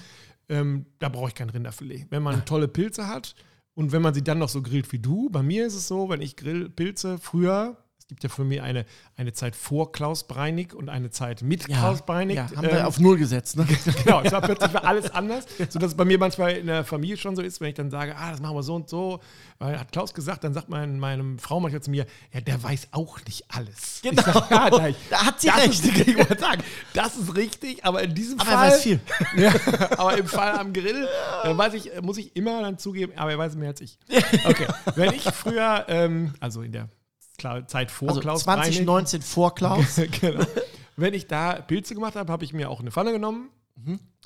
[0.50, 2.08] Ähm, da brauche ich kein Rinderfilet.
[2.10, 3.36] Wenn man tolle Pilze hat
[3.74, 6.10] und wenn man sie dann noch so grillt wie du, bei mir ist es so,
[6.10, 7.78] wenn ich grill Pilze früher,
[8.12, 12.02] gibt ja für mich eine, eine Zeit vor Klaus Breinig und eine Zeit mit Klaus
[12.06, 12.36] Breinig.
[12.36, 13.56] ja, haben ähm, wir auf Null gesetzt.
[13.56, 13.66] Ne?
[14.04, 17.16] genau, es war plötzlich war alles anders, sodass es bei mir manchmal in der Familie
[17.16, 19.22] schon so ist, wenn ich dann sage, ah, das machen wir so und so,
[19.60, 22.90] weil hat Klaus gesagt, dann sagt mein, meine Frau manchmal zu mir, ja, der weiß
[22.92, 24.02] auch nicht alles.
[24.04, 24.20] Genau.
[24.20, 25.86] Ich sag, ja, da, Da hat sie das recht.
[25.86, 28.72] Ist, ich sagen, das ist richtig, aber in diesem Aber er Fall.
[28.72, 29.00] weiß viel.
[29.38, 29.54] Ja,
[29.98, 31.08] aber im Fall am Grill,
[31.44, 33.98] dann weiß ich, muss ich immer dann zugeben, aber er weiß mehr als ich.
[34.44, 36.90] Okay, wenn ich früher, ähm, also in der
[37.68, 40.00] Zeit vor Also Klaus Breinig, 2019 vor Klaus.
[40.22, 40.46] genau.
[40.96, 43.50] Wenn ich da Pilze gemacht habe, habe ich mir auch eine Pfanne genommen.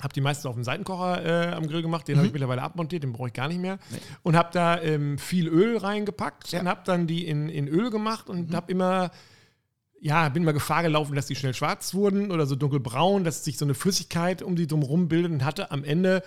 [0.00, 2.06] Habe die meistens auf dem Seitenkocher äh, am Grill gemacht.
[2.08, 3.78] Den habe ich mittlerweile abmontiert, den brauche ich gar nicht mehr.
[4.22, 8.28] Und habe da ähm, viel Öl reingepackt und habe dann die in, in Öl gemacht
[8.28, 9.10] und habe immer,
[9.98, 13.56] ja, bin mal Gefahr gelaufen, dass die schnell schwarz wurden oder so dunkelbraun, dass sich
[13.56, 16.22] so eine Flüssigkeit um die drumherum bildet und hatte am Ende,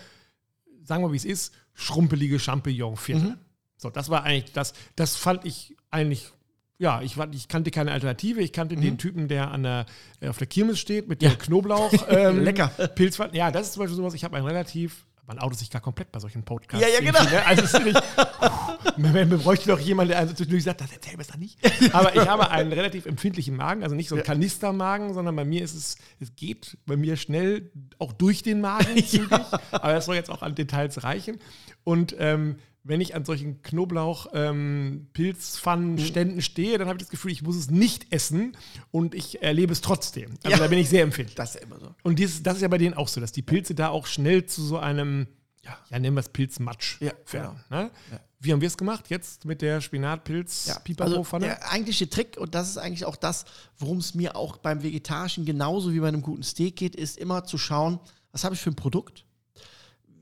[0.83, 3.37] sagen wir wie es ist, schrumpelige Champignon-Viertel.
[3.77, 6.31] So, das war eigentlich das, das fand ich eigentlich
[6.79, 8.41] ja, ich, ich kannte keine Alternative.
[8.41, 9.85] Ich kannte den Typen, der an der,
[10.21, 11.29] äh, auf der Kirmes steht mit Ja.
[11.29, 11.91] der Knoblauch.
[12.09, 12.69] Ähm, Lecker.
[12.95, 13.35] Pilzpfanne.
[13.35, 14.13] Ja, das ist zum Beispiel sowas.
[14.13, 15.05] Ich habe ein relativ.
[15.27, 16.83] Man outet sich gar komplett bei solchen Podcasts.
[16.83, 17.21] Ja, ja, genau.
[17.21, 17.45] Ne?
[17.45, 18.01] Also, es ist nicht,
[18.97, 21.59] man, man bräuchte doch jemanden, der also zwischendurch sagt, das erzähl besser nicht.
[21.93, 25.63] Aber ich habe einen relativ empfindlichen Magen, also nicht so einen Kanistermagen, sondern bei mir
[25.63, 29.29] ist es, es geht bei mir schnell auch durch den Magen zügig.
[29.71, 31.37] Aber das soll jetzt auch an Details reichen.
[31.83, 37.55] Und ähm, wenn ich an solchen Knoblauch-Pilzpfannenständen stehe, dann habe ich das Gefühl, ich muss
[37.55, 38.55] es nicht essen
[38.91, 40.31] und ich erlebe es trotzdem.
[40.43, 40.63] Also Ja.
[40.63, 41.35] da bin ich sehr empfindlich.
[41.35, 41.93] Das ist ja immer so.
[42.03, 44.45] Und dieses, das ist ja bei denen auch so, dass die Pilze da auch schnell
[44.45, 45.27] zu so einem,
[45.63, 47.59] ja, ja nennen wir es Pilzmatsch Ja, werden.
[47.69, 47.91] Ne?
[48.39, 49.09] Wie haben wir es gemacht?
[49.09, 53.43] Jetzt mit der Spinat-Pilz Ja, also der eigentliche Trick, und das ist eigentlich auch das,
[53.77, 57.43] worum es mir auch beim Vegetarischen genauso wie bei einem guten Steak geht, ist immer
[57.43, 57.99] zu schauen,
[58.31, 59.25] was habe ich für ein Produkt,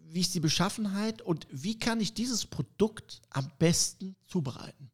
[0.10, 4.90] wie ist die Beschaffenheit und wie kann ich dieses Produkt am besten zubereiten.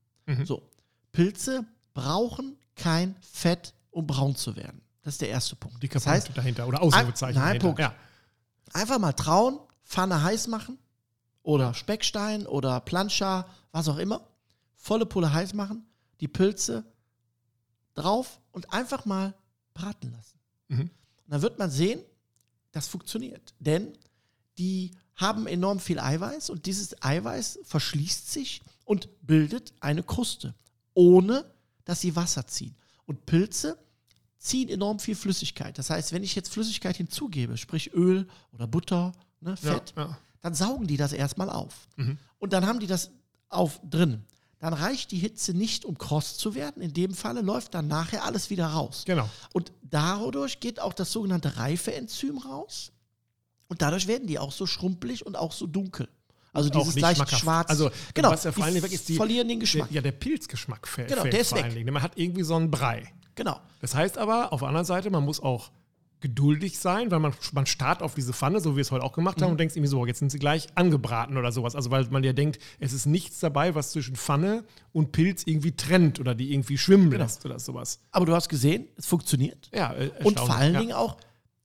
[0.45, 0.69] So,
[1.11, 4.81] Pilze brauchen kein Fett, um braun zu werden.
[5.01, 5.83] Das ist der erste Punkt.
[5.83, 7.67] Dicker das heißt, dahinter oder Ausrufezeichen Nein, dahinter.
[7.67, 7.79] Punkt.
[7.79, 7.95] Ja.
[8.73, 10.77] einfach mal trauen, Pfanne heiß machen
[11.43, 14.25] oder Speckstein oder Plancha, was auch immer.
[14.75, 15.85] Volle Pulle heiß machen,
[16.21, 16.85] die Pilze
[17.93, 19.35] drauf und einfach mal
[19.73, 20.39] braten lassen.
[20.69, 20.81] Mhm.
[20.81, 20.91] Und
[21.27, 22.01] dann wird man sehen,
[22.71, 23.53] das funktioniert.
[23.59, 23.93] Denn
[24.57, 30.55] die haben enorm viel Eiweiß und dieses Eiweiß verschließt sich und bildet eine Kruste,
[30.93, 31.45] ohne
[31.85, 32.75] dass sie Wasser ziehen.
[33.05, 33.77] Und Pilze
[34.37, 35.77] ziehen enorm viel Flüssigkeit.
[35.77, 40.17] Das heißt, wenn ich jetzt Flüssigkeit hinzugebe, sprich Öl oder Butter, ne, Fett, Ja, ja.
[40.41, 41.87] dann saugen die das erstmal auf.
[41.95, 42.17] Mhm.
[42.39, 43.11] Und dann haben die das
[43.49, 44.23] auf drin.
[44.59, 46.81] Dann reicht die Hitze nicht, um kross zu werden.
[46.81, 49.03] In dem Falle läuft dann nachher alles wieder raus.
[49.05, 49.29] Genau.
[49.51, 52.91] Und dadurch geht auch das sogenannte Reifeenzym raus.
[53.73, 56.07] Und dadurch werden die auch so schrumpelig und auch so dunkel.
[56.53, 57.41] Also Auch dieses leicht schmackhaft.
[57.41, 57.69] schwarz.
[57.71, 59.87] Also, genau, was ja vor allen Dingen weg ist, die- verlieren den Geschmack.
[59.87, 61.65] Der, ja, der Pilzgeschmack fällt, Genau, fällt der ist vor weg.
[61.65, 61.91] allen Dingen.
[61.91, 63.11] Man hat irgendwie so einen Brei.
[63.33, 63.59] genau.
[63.81, 65.71] Das heißt aber, auf der anderen Seite, man muss auch
[66.19, 69.13] geduldig sein, weil man, man starrt auf diese Pfanne, so wie wir es heute auch
[69.13, 69.43] gemacht Mhm.
[69.45, 71.75] haben, und denkst irgendwie so, jetzt sind sie gleich angebraten oder sowas.
[71.75, 75.71] Also weil man ja denkt, es ist nichts dabei, was zwischen Pfanne und Pilz irgendwie
[75.75, 77.23] trennt oder die irgendwie schwimmen Genau.
[77.23, 77.99] lässt oder sowas.
[78.11, 79.69] Aber du hast gesehen, es funktioniert.
[79.73, 80.79] Ja, äh, Und vor allen ja.
[80.79, 81.17] Dingen auch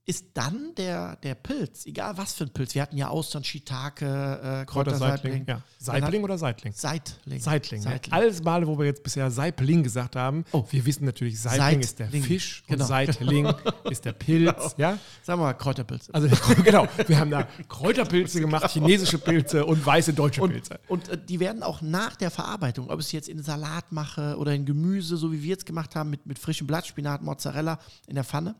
[0.09, 4.61] ist dann der, der Pilz, egal was für ein Pilz, wir hatten ja Austern, Shiitake,
[4.61, 5.45] äh, Kräuterseitling.
[5.47, 5.61] Ja.
[5.77, 6.73] Saibling oder Seitling?
[6.73, 7.39] Seitling.
[7.39, 7.83] Seitling.
[7.83, 7.89] ne?
[7.91, 8.13] Seitling.
[8.13, 10.65] Alles Male, wo wir jetzt bisher Saibling gesagt haben, Oh.
[10.71, 12.23] wir wissen natürlich, Saibling ist der Seitling.
[12.23, 12.83] Fisch Genau.
[12.83, 13.53] und Seitling
[13.91, 14.73] ist der Pilz.
[14.77, 14.97] Ja?
[15.21, 16.11] Sagen wir mal Kräuterpilze.
[16.11, 16.27] Also
[16.63, 20.79] genau, wir haben da Kräuterpilze gemacht, chinesische Pilze und weiße deutsche Pilze.
[20.87, 24.37] Und äh, die werden auch nach der Verarbeitung, ob ich es jetzt in Salat mache
[24.39, 27.77] oder in Gemüse, so wie wir jetzt gemacht haben, mit, mit frischem Blatt, Spinat, Mozzarella
[28.07, 28.55] in der Pfanne,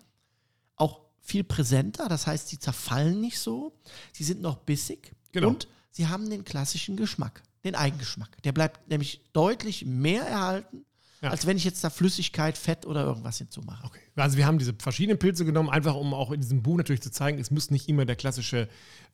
[0.75, 2.09] auch viel präsenter.
[2.09, 3.73] Das heißt, sie zerfallen nicht so.
[4.11, 5.11] Sie sind noch bissig.
[5.31, 5.49] Genau.
[5.49, 8.41] Und sie haben den klassischen Geschmack, den Eigengeschmack.
[8.43, 10.85] Der bleibt nämlich deutlich mehr erhalten,
[11.21, 11.29] Ja.
[11.31, 13.85] als wenn ich jetzt da Flüssigkeit, Fett oder irgendwas hinzumache.
[13.85, 13.99] Okay.
[14.15, 17.11] Also wir haben diese verschiedenen Pilze genommen, einfach um auch in diesem Buch natürlich zu
[17.11, 18.67] zeigen, es muss nicht immer der klassische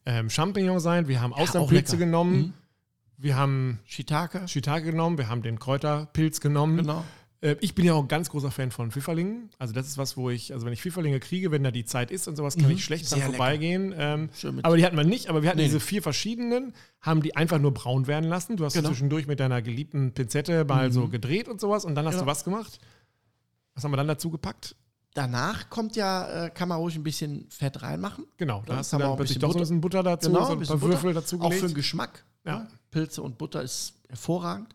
[0.04, 1.08] ähm, Champignon sein.
[1.08, 2.06] Wir haben Austernpilze lecker.
[2.06, 2.52] genommen, Mhm.
[3.18, 4.46] wir haben Shiitake.
[4.48, 6.76] Shiitake genommen, wir haben den Kräuterpilz genommen.
[6.78, 7.04] Genau.
[7.42, 9.50] Äh, ich bin ja auch ein ganz großer Fan von Pfifferlingen.
[9.58, 12.10] Also das ist was, wo ich, also wenn ich Pfifferlinge kriege, wenn da die Zeit
[12.10, 13.24] ist und sowas, kann ich schlecht dran Mhm.
[13.24, 13.94] Vorbeigehen.
[13.96, 14.30] Ähm,
[14.62, 17.58] aber die hatten wir nicht, aber wir hatten Nee, diese vier verschiedenen, haben die einfach
[17.58, 18.56] nur braun werden lassen.
[18.56, 18.88] Du hast Genau.
[18.88, 22.24] zwischendurch mit deiner geliebten Pinzette mal so gedreht und sowas und dann hast Genau.
[22.24, 22.78] du was gemacht.
[23.74, 24.74] Was haben wir dann dazu gepackt?
[25.12, 28.24] Danach kommt ja, äh, kann man ruhig ein bisschen Fett reinmachen.
[28.36, 30.28] Genau, da hast du dann auch ein plötzlich doch so ein Butter- bisschen Butter dazu,
[30.30, 31.74] Genau, so ein paar Würfel dazu Auch für den gelegt.
[31.76, 32.24] Geschmack.
[32.44, 32.58] Ja.
[32.60, 32.68] ne?
[32.90, 34.74] Pilze und Butter ist hervorragend.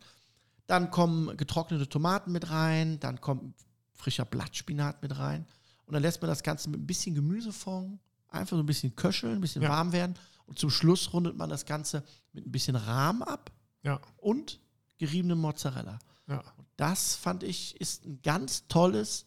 [0.72, 3.54] Dann kommen getrocknete Tomaten mit rein, dann kommt
[3.94, 5.46] frischer Blattspinat mit rein.
[5.86, 9.34] Und dann lässt man das Ganze mit ein bisschen Gemüsefond einfach so ein bisschen köcheln,
[9.34, 9.70] ein bisschen Ja.
[9.70, 10.16] warm werden.
[10.46, 13.52] Und zum Schluss rundet man das Ganze mit ein bisschen Rahm ab
[13.84, 14.60] Ja, und
[14.98, 16.00] geriebenem Mozzarella.
[16.28, 19.26] ja, Und das fand ich ist ein ganz tolles,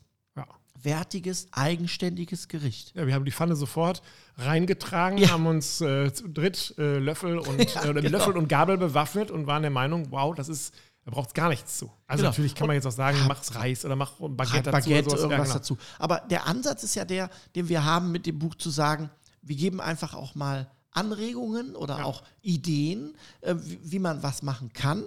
[0.82, 2.94] wertiges, eigenständiges Gericht.
[2.96, 4.02] Ja, wir haben die Pfanne sofort
[4.36, 8.00] reingetragen, haben uns äh, zu dritt äh, Löffel und äh, genau.
[8.08, 11.48] Löffel und Gabel bewaffnet und waren der Meinung, wow, das ist, da braucht es gar
[11.50, 11.90] nichts zu.
[12.06, 12.30] Also Genau.
[12.30, 15.14] natürlich kann man jetzt auch sagen, mach's Reis oder mach Baguette, Baguette, dazu.
[15.14, 15.54] oder irgendwas ja, genau.
[15.54, 15.78] dazu.
[15.98, 19.10] Aber der Ansatz ist ja der, den wir haben mit dem Buch zu sagen,
[19.42, 22.04] wir geben einfach auch mal Anregungen oder Ja.
[22.04, 25.04] auch Ideen, äh, wie, wie man was machen kann,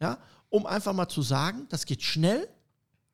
[0.00, 0.18] ja,
[0.48, 2.48] um einfach mal zu sagen, das geht schnell,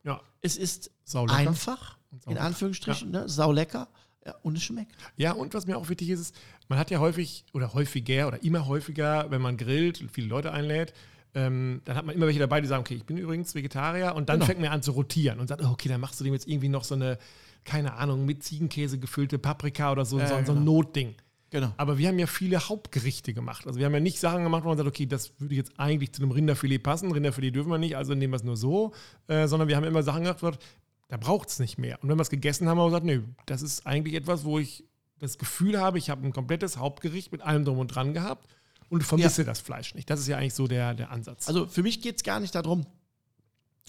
[0.04, 1.38] Ja, es ist Saulecker.
[1.38, 2.38] einfach, in.
[2.38, 3.88] Anführungsstrichen, ne, saulecker
[4.24, 4.94] ja, und es schmeckt.
[5.16, 6.34] Ja, und was mir auch wichtig ist, ist,
[6.68, 10.52] man hat ja häufig oder häufiger oder immer häufiger, wenn man grillt und viele Leute
[10.52, 10.92] einlädt,
[11.34, 14.28] ähm, dann hat man immer welche dabei, die sagen, okay, ich bin übrigens Vegetarier und
[14.28, 14.46] dann Genau.
[14.46, 16.68] fängt man an zu rotieren und sagt, oh, okay, dann machst du dem jetzt irgendwie
[16.68, 17.18] noch so eine,
[17.64, 20.72] keine Ahnung, mit Ziegenkäse gefüllte Paprika oder so, Ja, so, ja, so ein genau.
[20.72, 21.14] Notding.
[21.50, 21.72] Genau.
[21.76, 23.66] Aber wir haben ja viele Hauptgerichte gemacht.
[23.66, 26.12] Also wir haben ja nicht Sachen gemacht, wo man sagt, okay, das würde jetzt eigentlich
[26.12, 27.12] zu einem Rinderfilet passen.
[27.12, 28.92] Rinderfilet dürfen wir nicht, also nehmen wir es nur so.
[29.26, 30.66] Äh, sondern wir haben immer Sachen gemacht, wo wir gesagt,
[31.08, 31.98] da braucht es nicht mehr.
[32.02, 34.58] Und wenn wir es gegessen haben, haben wir gesagt, nee, das ist eigentlich etwas, wo
[34.58, 34.84] ich
[35.18, 38.48] das Gefühl habe, ich habe ein komplettes Hauptgericht mit allem drum und dran gehabt
[38.92, 40.08] und vermisse das Fleisch nicht.
[40.10, 41.48] Das ist ja eigentlich so der, der Ansatz.
[41.48, 42.86] Also für mich geht es gar nicht darum,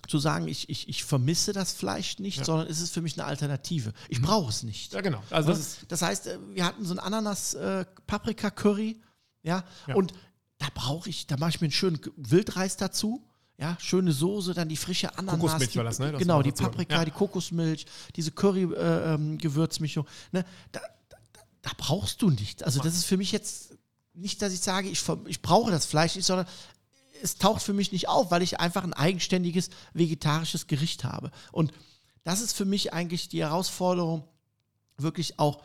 [0.08, 2.46] zu sagen, ich, ich, ich vermisse das Fleisch nicht, Ja.
[2.46, 3.94] sondern es ist für mich eine Alternative.
[4.10, 4.94] Ich brauche es nicht.
[4.94, 5.24] ja, genau.
[5.30, 9.00] Also das ist, Das heißt, äh, wir hatten so ein Ananas-Paprika-Curry,
[9.44, 9.96] ja, Ja.
[9.96, 10.13] und
[10.58, 13.24] da brauche ich, da mache ich mir einen schönen Wildreis dazu,
[13.58, 15.39] ja, schöne Soße, dann die frische Ananas.
[15.39, 16.12] Kokosmilch die, war das, ne?
[16.12, 16.52] Das genau, die.
[16.52, 17.06] Paprika, Ja.
[17.06, 17.86] die Kokosmilch,
[18.16, 21.18] diese Curry-Gewürzmischung, ne, da, da,
[21.62, 22.63] da brauchst du nichts.
[22.63, 23.78] Also das ist für mich jetzt
[24.13, 26.47] nicht, dass ich sage, ich, ich brauche das Fleisch nicht, sondern
[27.21, 31.32] es taucht für mich nicht auf, weil ich einfach ein eigenständiges vegetarisches Gericht habe.
[31.52, 31.71] Und
[32.23, 34.28] das ist für mich eigentlich die Herausforderung,
[34.97, 35.62] wirklich auch,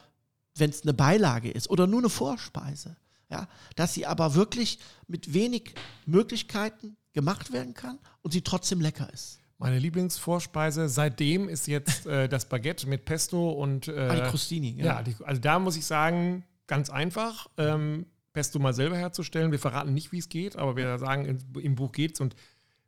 [0.56, 2.96] wenn es eine Beilage ist oder nur eine Vorspeise,
[3.30, 5.74] ja, dass sie aber wirklich mit wenig
[6.06, 9.38] Möglichkeiten gemacht werden kann und sie trotzdem lecker ist.
[9.58, 13.88] Meine Lieblingsvorspeise seitdem ist jetzt äh, das Baguette mit Pesto und.
[13.88, 14.84] Äh, Ah, die Crostini, ja.
[14.84, 18.06] ja, die, also da muss ich sagen, ganz einfach, ähm,
[18.38, 19.51] Pesto mal selber herzustellen.
[19.51, 22.37] Wir verraten nicht, wie es geht, aber wir sagen, im, Buch geht's und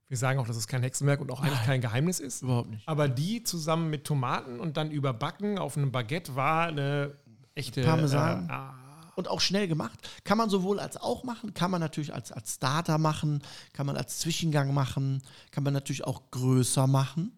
[0.06, 2.42] wir sagen auch, dass es kein Hexenwerk und auch eigentlich kein Geheimnis ist.
[2.42, 2.86] Überhaupt nicht.
[2.86, 7.16] Aber die zusammen mit Tomaten und dann überbacken auf einem Baguette war eine
[7.56, 7.82] echte.
[7.82, 8.48] Parmesan.
[8.48, 8.74] Äh, ah,
[9.16, 9.98] Und auch schnell gemacht.
[10.22, 13.96] Kann man sowohl als auch machen, kann man natürlich als, als Starter machen, kann man
[13.96, 17.36] als Zwischengang machen, kann man natürlich auch größer machen.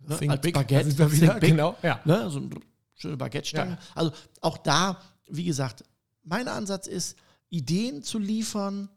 [0.00, 0.18] Ne?
[0.18, 0.92] Think als big, Baguette.
[0.92, 1.50] da sind big.
[1.52, 2.00] genau, ja.
[2.04, 2.28] Ne?
[2.28, 2.50] So eine
[2.96, 3.72] schöne Baguette-Stange.
[3.72, 3.78] Ja.
[3.94, 5.84] Also auch da, wie gesagt,
[6.22, 7.16] mein Ansatz ist,
[7.50, 8.88] Ideen zu liefern,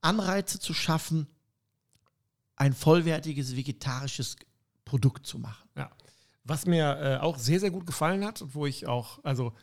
[0.00, 1.26] Anreize zu schaffen,
[2.56, 4.36] ein vollwertiges vegetarisches
[4.84, 5.68] Produkt zu machen.
[5.76, 5.90] Ja.
[6.44, 9.54] Was mir äh, auch sehr, sehr gut gefallen hat, und wo ich auch, also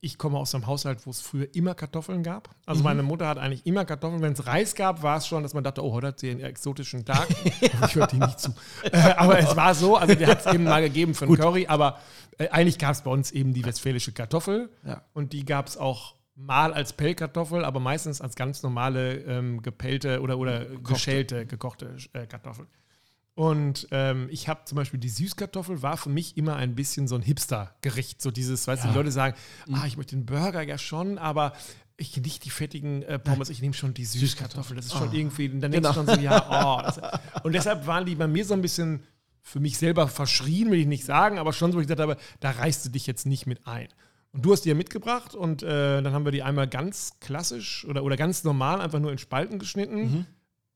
[0.00, 2.54] ich komme aus einem Haushalt, wo es früher immer Kartoffeln gab.
[2.66, 4.20] Also meine Mutter hat eigentlich immer Kartoffeln.
[4.20, 6.40] Wenn es Reis gab, war es schon, dass man dachte, oh, heute hat sie einen
[6.40, 7.26] exotischen Tag.
[7.60, 8.54] ich höre die nicht zu.
[8.84, 11.66] Äh, aber es war so, also der hat es eben mal gegeben für einen Curry,
[11.66, 11.98] aber
[12.38, 14.70] äh, eigentlich gab es bei uns eben die westfälische Kartoffel.
[14.84, 15.02] Ja.
[15.14, 20.20] Und die gab es auch mal als Pellkartoffel, aber meistens als ganz normale ähm, gepellte
[20.20, 22.66] oder, oder geschälte, gekochte äh, Kartoffel.
[23.34, 27.16] Und ähm, ich habe zum Beispiel die Süßkartoffel war für mich immer ein bisschen so
[27.16, 28.22] ein Hipster-Gericht.
[28.22, 29.34] So dieses, weißt du, die Leute sagen,
[29.72, 31.52] ah, ich möchte den Burger ja schon, aber
[31.98, 34.76] ich nicht die fettigen äh, Pommes, ich nehme schon die Süßkartoffel.
[34.76, 36.06] Das ist schon irgendwie, und dann denkst du Genau.
[36.06, 36.82] schon so, ja, oh.
[36.82, 36.98] Das,
[37.44, 39.02] und deshalb waren die bei mir so ein bisschen
[39.42, 42.16] für mich selber verschrien, will ich nicht sagen, aber schon so, wo ich dachte, aber
[42.40, 43.88] da reißt du dich jetzt nicht mit ein.
[44.36, 47.84] Und du hast die ja mitgebracht und äh, dann haben wir die einmal ganz klassisch
[47.88, 50.26] oder, oder ganz normal einfach nur in Spalten geschnitten,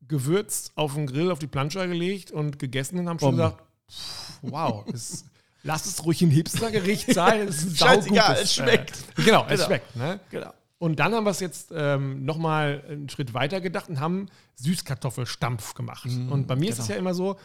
[0.09, 3.43] gewürzt, auf den Grill, auf die Planscher gelegt und gegessen und haben schon Bombe.
[3.43, 5.25] gesagt, pff, wow, es,
[5.63, 7.49] lass es ruhig ein Hipstergericht sein.
[7.49, 8.97] Es ist ein saugutes, es schmeckt.
[9.19, 9.67] Äh, genau, es Genau.
[9.67, 9.97] schmeckt.
[9.97, 10.21] Ne?
[10.31, 10.53] Genau.
[10.79, 15.75] Und dann haben wir es jetzt ähm, nochmal einen Schritt weiter gedacht und haben Süßkartoffelstampf
[15.75, 16.07] gemacht.
[16.07, 16.95] und bei mir ist es genau.
[16.95, 17.37] ja immer so,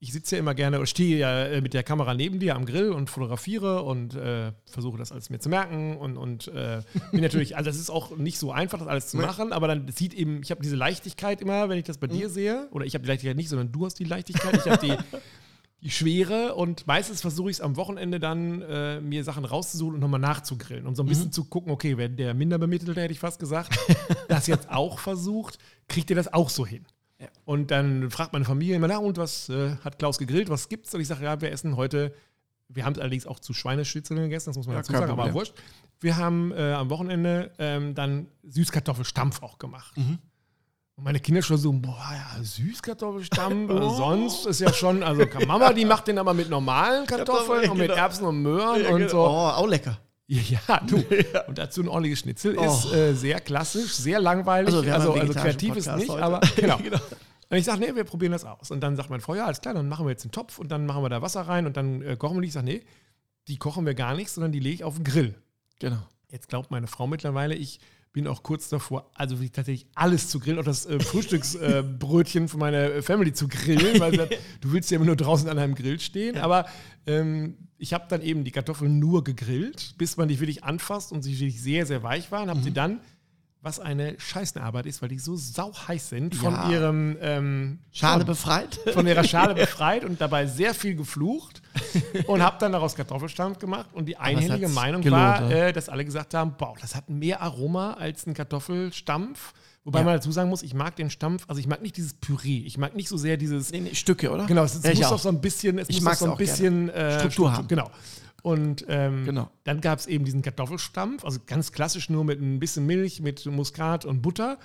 [0.00, 2.66] ich sitze ja immer gerne oder stehe ja äh, mit der Kamera neben dir am
[2.66, 7.22] Grill und fotografiere und äh, versuche das alles mir zu merken und, und äh, bin
[7.22, 10.12] natürlich, also das ist auch nicht so einfach, das alles zu machen, aber dann sieht
[10.12, 13.02] eben, ich habe diese Leichtigkeit immer, wenn ich das bei dir sehe, oder ich habe
[13.02, 14.96] die Leichtigkeit nicht, sondern du hast die Leichtigkeit, ich habe die,
[15.80, 20.00] die Schwere und meistens versuche ich es am Wochenende dann, äh, mir Sachen rauszusuchen und
[20.00, 23.38] nochmal nachzugrillen und so ein bisschen zu gucken, okay, wenn der Minderbemittelte, hätte ich fast
[23.38, 23.78] gesagt,
[24.28, 26.84] das jetzt auch versucht, kriegt ihr das auch so hin?
[27.20, 27.28] Ja.
[27.44, 30.94] Und dann fragt meine Familie immer, na und was äh, hat Klaus gegrillt, was gibt's?
[30.94, 32.12] Und ich sage, ja, wir essen heute,
[32.68, 35.14] wir haben es allerdings auch zu Schweineschnitzeln gegessen, das muss man Ja, dazu sagen, aber
[35.16, 35.34] Problem.
[35.34, 35.54] wurscht.
[36.00, 39.96] Wir haben äh, am Wochenende ähm, dann Süßkartoffelstampf auch gemacht.
[39.96, 40.18] Mhm.
[40.96, 45.72] Und meine Kinder schon so, boah, ja, Süßkartoffelstampf, also sonst ist ja schon, also Mama,
[45.72, 48.00] die macht den aber mit normalen Kartoffeln und mit genau.
[48.00, 49.10] Erbsen und Möhren Ja, und genau.
[49.10, 49.20] so.
[49.20, 49.98] Oh, auch lecker.
[50.26, 50.96] Ja, du.
[51.48, 52.94] Und dazu ein ordentliches Schnitzel ist Oh.
[52.94, 54.74] äh, sehr klassisch, sehr langweilig.
[54.74, 56.22] Also, Also, also, kreativ ist nicht, heute.
[56.22, 56.78] aber genau.
[56.78, 56.98] Genau.
[57.50, 58.70] Und ich sage, nee, wir probieren das aus.
[58.70, 60.72] Und dann sagt mein Frau, ja, alles klar, dann machen wir jetzt einen Topf und
[60.72, 62.48] dann machen wir da Wasser rein und dann äh, kochen wir die.
[62.48, 62.82] Ich sage, nee,
[63.48, 65.34] die kochen wir gar nicht, sondern die lege ich auf den Grill.
[65.78, 65.98] Genau.
[66.30, 67.78] Jetzt glaubt meine Frau mittlerweile, ich
[68.14, 72.56] bin auch kurz davor, also wirklich tatsächlich alles zu grillen, auch das äh, Frühstücksbrötchen äh,
[72.56, 75.58] meiner äh, Family zu grillen, weil sie sagt, du willst ja immer nur draußen an
[75.58, 76.38] einem Grill stehen.
[76.38, 76.64] Aber
[77.06, 81.22] ähm, ich habe dann eben die Kartoffeln nur gegrillt, bis man die wirklich anfasst und
[81.22, 83.00] sie wirklich sehr, sehr weich waren, habe sie dann,
[83.60, 86.70] was eine Scheißenarbeit ist, weil die so sauheiß sind, von Ja.
[86.70, 88.78] ihrem ähm, Schale von- befreit.
[88.92, 91.62] von ihrer Schale befreit und dabei sehr viel geflucht
[92.26, 93.86] und habe dann daraus Kartoffelstampf gemacht.
[93.92, 97.40] Und die einhellige Meinung gelohnt, war, äh, dass alle gesagt haben, boah, das hat mehr
[97.42, 99.52] Aroma als ein Kartoffelstampf.
[99.84, 100.04] Wobei Ja.
[100.06, 102.62] man dazu sagen muss, ich mag den Stampf, also ich mag nicht dieses Püree.
[102.64, 104.46] Ich mag nicht so sehr dieses, Nee, nee, Stücke, oder?
[104.46, 105.10] genau, es, es Ja, muss auch.
[105.10, 107.68] doch so ein bisschen, es Ich muss so ein bisschen äh, Struktur haben.
[107.68, 107.90] Genau.
[108.42, 109.50] Und ähm, Genau.
[109.64, 113.44] dann gab es eben diesen Kartoffelstampf, also ganz klassisch nur mit ein bisschen Milch, mit
[113.46, 114.58] Muskat und Butter.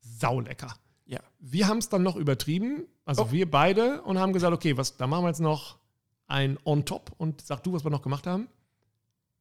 [0.00, 0.74] Saulecker.
[1.06, 1.20] Ja.
[1.38, 3.32] Wir haben es dann noch übertrieben, also Oh.
[3.32, 5.78] wir beide, und haben gesagt, okay, was, da machen wir jetzt noch
[6.26, 7.12] ein On-Top.
[7.18, 8.48] Und sag du, was wir noch gemacht haben?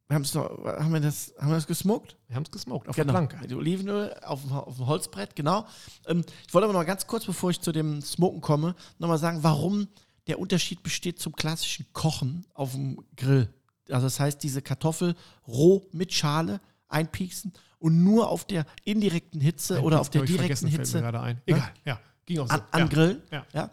[0.08, 2.16] Wir doch, haben wir das, haben wir das gesmoked?
[2.28, 3.14] Wir haben es gesmoked auf Genau.
[3.14, 3.38] der Planke.
[3.38, 5.66] Mit Olivenöl auf dem, auf dem Holzbrett, genau.
[6.06, 9.18] Ähm, ich wollte aber noch mal ganz kurz, bevor ich zu dem Smoken komme, nochmal
[9.18, 9.88] sagen, warum
[10.28, 13.50] der Unterschied besteht zum klassischen Kochen auf dem Grill.
[13.90, 15.16] Also das heißt, diese Kartoffel
[15.48, 21.00] roh mit Schale einpieksen und nur auf der indirekten Hitze oder auf der direkten Hitze.
[21.46, 22.00] Egal, ja.
[22.26, 22.54] Ging auch so.
[22.54, 22.88] an, an ja.
[22.88, 23.22] Grillen.
[23.54, 23.72] Ja.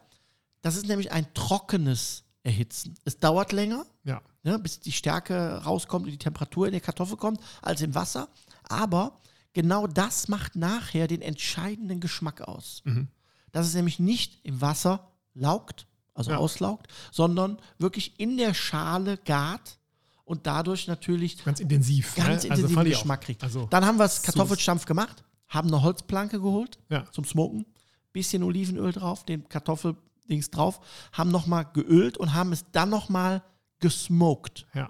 [0.62, 2.94] Das ist nämlich ein trockenes Erhitzen.
[3.05, 4.20] Es dauert länger, Ja.
[4.42, 8.28] ne, bis die Stärke rauskommt und die Temperatur in der Kartoffel kommt, als im Wasser.
[8.68, 9.16] Aber
[9.52, 12.83] genau das macht nachher den entscheidenden Geschmack aus.
[12.85, 13.09] Mhm.
[13.52, 16.38] Dass es nämlich nicht im Wasser laugt, also Ja.
[16.38, 19.78] auslaugt, sondern wirklich in der Schale gart
[20.24, 22.14] und dadurch natürlich Ganz intensiv.
[22.16, 22.48] ganz ne?
[22.50, 22.85] intensiven auch.
[22.85, 23.42] Geschmack kriegt.
[23.44, 27.05] Also, Dann haben wir es Kartoffelstampf gemacht, haben eine Holzplanke geholt ja.
[27.12, 27.66] zum Smoken,
[28.12, 29.96] bisschen Olivenöl drauf, den Kartoffel
[30.28, 30.80] Dings drauf,
[31.12, 33.42] haben nochmal geölt und haben es dann nochmal
[33.80, 34.66] gesmoked.
[34.74, 34.88] Ja.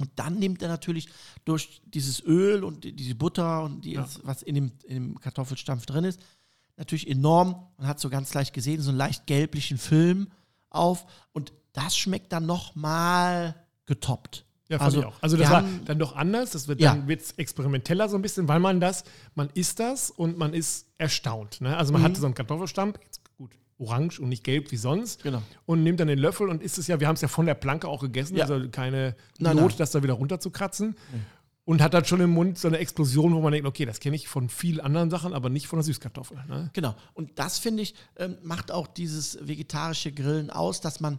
[0.00, 1.08] Und dann nimmt er natürlich
[1.44, 4.06] durch dieses Öl und die- diese Butter und die, Ja.
[4.24, 6.20] was in dem, in dem Kartoffelstampf drin ist,
[6.76, 7.68] natürlich enorm.
[7.78, 10.28] Man hat so ganz leicht gesehen, so einen leicht gelblichen Film
[10.70, 11.06] auf.
[11.32, 13.54] Und das schmeckt dann nochmal
[13.86, 14.44] getoppt.
[14.68, 15.22] Ja, fand Also, ich auch.
[15.22, 16.50] Also das war haben- dann doch anders.
[16.52, 16.94] Das wird Ja.
[16.94, 20.86] dann wird's experimenteller so ein bisschen, weil man das, man isst das und man ist
[20.98, 21.60] erstaunt.
[21.60, 21.76] Ne?
[21.76, 22.06] Also man Mhm.
[22.06, 23.20] hatte so einen Kartoffelstampf, jetzt
[23.78, 25.22] orange und nicht gelb wie sonst.
[25.22, 25.42] Genau.
[25.66, 27.54] Und nimmt dann den Löffel und isst es ja, wir haben es ja von der
[27.54, 28.44] Planke auch gegessen, Ja.
[28.46, 29.78] also keine Nein, Not, nein.
[29.78, 30.96] das da wieder runterzukratzen.
[31.66, 34.16] Und hat dann schon im Mund so eine Explosion, wo man denkt, okay, das kenne
[34.16, 36.36] ich von vielen anderen Sachen, aber nicht von der Süßkartoffel.
[36.46, 36.68] Ne?
[36.74, 36.94] Genau.
[37.14, 41.18] Und das, finde ich, ähm, macht auch dieses vegetarische Grillen aus, dass man,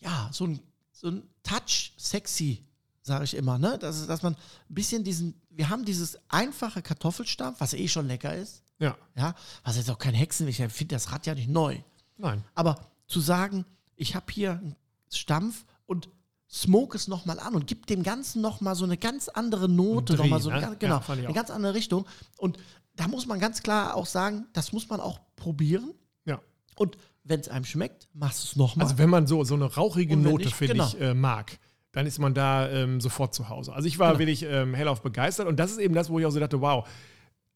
[0.00, 0.60] ja, so ein,
[0.92, 2.64] so ein Touch sexy,
[3.02, 3.76] sage ich immer, ne?
[3.78, 4.38] Dass, dass man ein
[4.74, 9.76] bisschen diesen, wir haben dieses einfache Kartoffelstampf, was eh schon lecker ist, Ja, ja, was
[9.76, 11.76] jetzt auch kein Hexenweg, ich finde das Rad ja nicht neu.
[12.16, 12.44] Nein.
[12.54, 13.64] Aber zu sagen,
[13.96, 14.76] ich habe hier einen
[15.12, 16.08] Stampf und
[16.50, 20.40] smoke es nochmal an und gib dem Ganzen nochmal so eine ganz andere Note, nochmal
[20.40, 20.66] so eine, ne?
[20.66, 22.06] ganz- genau, Ja, eine ganz andere Richtung.
[22.38, 22.58] Und
[22.96, 25.94] da muss man ganz klar auch sagen, das muss man auch probieren.
[26.26, 26.40] Ja.
[26.76, 28.84] Und wenn es einem schmeckt, machst du es nochmal.
[28.86, 30.86] Also wenn man so, so eine rauchige Note, finde genau.
[30.88, 31.58] ich, äh, mag,
[31.92, 33.72] dann ist man da ähm, sofort zu Hause.
[33.72, 34.18] Also ich war Genau.
[34.18, 36.86] wirklich ähm, hellauf begeistert und das ist eben das, wo ich auch so dachte, wow,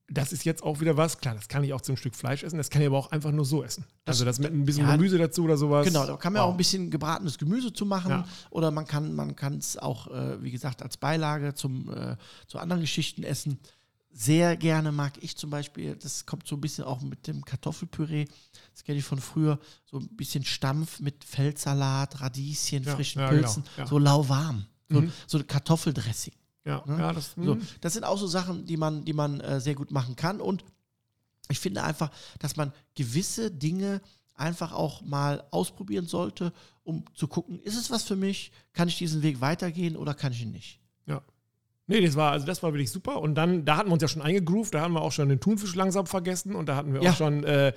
[0.08, 1.18] das ist jetzt auch wieder was.
[1.18, 3.32] Klar, das kann ich auch zum Stück Fleisch essen, das kann ich aber auch einfach
[3.32, 3.84] nur so essen.
[4.04, 5.86] also das mit ein bisschen ja, Gemüse dazu oder sowas.
[5.86, 6.48] Genau, da kann man wow.
[6.48, 8.10] auch ein bisschen gebratenes Gemüse zu machen.
[8.10, 8.28] Ja.
[8.50, 12.16] Oder man kann man es auch, äh, wie gesagt, als Beilage zum, äh,
[12.46, 13.58] zu anderen Geschichten essen.
[14.12, 18.24] Sehr gerne mag ich zum Beispiel, das kommt so ein bisschen auch mit dem Kartoffelpüree,
[18.72, 23.30] das kenne ich von früher, so ein bisschen Stampf mit Feldsalat, Radieschen, Ja, frischen genau,
[23.32, 23.86] Pilzen, ja.
[23.86, 24.64] so lauwarm.
[24.88, 25.12] So, Mhm.
[25.26, 26.32] so ein Kartoffeldressing.
[26.66, 26.98] Ja, Ne?
[26.98, 27.60] ja das, So, mh.
[27.80, 30.40] das sind auch so Sachen, die man, die man äh, sehr gut machen kann.
[30.40, 30.64] Und
[31.48, 34.02] ich finde einfach, dass man gewisse Dinge
[34.34, 36.52] einfach auch mal ausprobieren sollte,
[36.84, 38.52] um zu gucken, ist es was für mich?
[38.74, 40.80] Kann ich diesen Weg weitergehen oder kann ich ihn nicht?
[41.88, 43.20] Nee, das war, also das war wirklich super.
[43.20, 45.38] Und dann, da hatten wir uns ja schon eingegroovt, da haben wir auch schon den
[45.38, 47.12] Thunfisch langsam vergessen und da hatten wir Ja.
[47.12, 47.72] auch schon äh,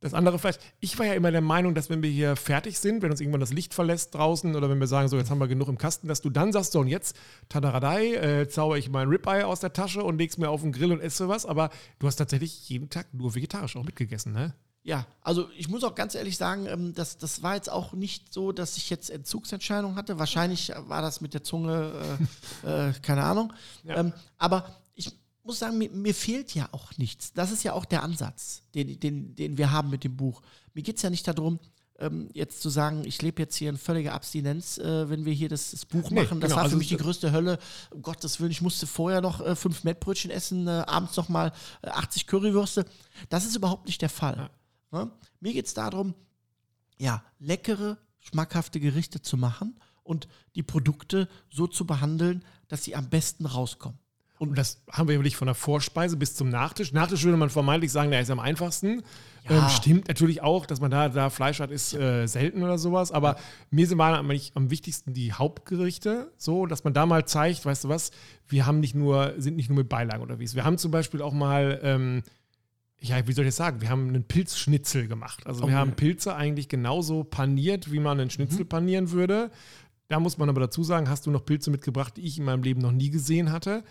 [0.00, 0.56] das andere Fleisch.
[0.80, 3.40] Ich war ja immer der Meinung, dass wenn wir hier fertig sind, wenn uns irgendwann
[3.40, 6.08] das Licht verlässt draußen oder wenn wir sagen, so jetzt haben wir genug im Kasten,
[6.08, 7.16] dass du dann sagst, so und jetzt,
[7.48, 10.92] Tadaradei, äh, zauber ich mein Ribeye aus der Tasche und leg's mir auf den Grill
[10.92, 11.44] und esse was.
[11.44, 14.54] Aber du hast tatsächlich jeden Tag nur vegetarisch auch mitgegessen, ne?
[14.82, 18.32] Ja, also ich muss auch ganz ehrlich sagen, ähm, das, das war jetzt auch nicht
[18.32, 20.18] so, dass ich jetzt Entzugsentscheidung hatte.
[20.18, 21.92] Wahrscheinlich war das mit der Zunge,
[22.64, 23.52] äh, äh, keine Ahnung.
[23.84, 23.98] Ja.
[23.98, 24.74] Ähm, aber
[25.44, 27.32] muss sagen, mir, mir fehlt ja auch nichts.
[27.32, 30.42] Das ist ja auch der Ansatz, den, den, den wir haben mit dem Buch.
[30.74, 31.58] Mir geht es ja nicht darum,
[32.00, 35.48] ähm, jetzt zu sagen, ich lebe jetzt hier in völliger Abstinenz, äh, wenn wir hier
[35.48, 36.40] das, das Buch Nee, machen.
[36.40, 37.58] Das genau, war für also mich die größte Hölle.
[37.90, 41.52] Um Gottes Willen, ich musste vorher noch äh, fünf Mettbrötchen essen, äh, abends noch mal
[41.82, 42.86] äh, 80 Currywürste.
[43.28, 44.50] Das ist überhaupt nicht der Fall.
[44.92, 45.04] Ja.
[45.04, 45.10] Ne?
[45.40, 46.14] Mir geht es darum,
[46.98, 53.08] ja, leckere, schmackhafte Gerichte zu machen und die Produkte so zu behandeln, dass sie am
[53.08, 53.98] besten rauskommen.
[54.40, 56.94] Und das haben wir wirklich von der Vorspeise bis zum Nachtisch.
[56.94, 59.02] Nachtisch würde man vermeintlich sagen, der ist am einfachsten.
[59.46, 59.58] Ja.
[59.64, 63.12] Ähm, stimmt natürlich auch, dass man da, da Fleisch hat, ist äh, selten oder sowas.
[63.12, 63.36] Aber
[63.70, 67.84] mir sind waren eigentlich am wichtigsten die Hauptgerichte, so, dass man da mal zeigt, weißt
[67.84, 68.12] du was,
[68.48, 70.54] wir haben nicht nur, sind nicht nur mit Beilagen unterwegs.
[70.54, 72.22] Wir haben zum Beispiel auch mal, ähm,
[72.98, 73.82] ja, wie soll ich das sagen?
[73.82, 75.46] Wir haben einen Pilzschnitzel gemacht.
[75.46, 75.78] Also wir Oh.
[75.78, 79.50] haben Pilze eigentlich genauso paniert, wie man einen Schnitzel panieren würde.
[80.08, 82.62] Da muss man aber dazu sagen, hast du noch Pilze mitgebracht, die ich in meinem
[82.62, 83.84] Leben noch nie gesehen hatte.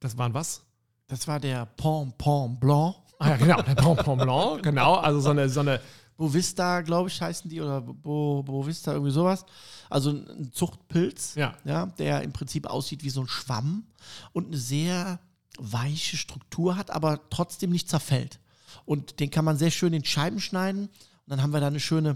[0.00, 0.62] Das waren was?
[1.06, 2.96] Das war der Pompon Blanc.
[3.18, 4.94] Ah ja, genau, der Pompon Blanc, genau.
[4.94, 5.80] Also so eine, so eine
[6.16, 9.44] Bovista, glaube ich, heißen die, oder Bo, Bovista, irgendwie sowas.
[9.88, 11.54] Also ein Zuchtpilz, Ja.
[11.64, 13.86] Ja, der im Prinzip aussieht wie so ein Schwamm
[14.32, 15.20] und eine sehr
[15.58, 18.40] weiche Struktur hat, aber trotzdem nicht zerfällt.
[18.84, 20.86] Und den kann man sehr schön in Scheiben schneiden.
[20.86, 20.92] Und
[21.26, 22.14] dann haben wir da eine schöne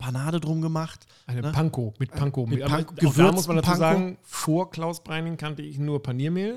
[0.00, 1.06] Panade drum gemacht.
[1.28, 1.52] Eine Ne?
[1.52, 2.46] Panko, mit Panko.
[2.46, 3.78] Mit Panko, auch da muss man dazu Panko.
[3.80, 6.56] sagen, vor Klaus Breining kannte ich nur Paniermehl.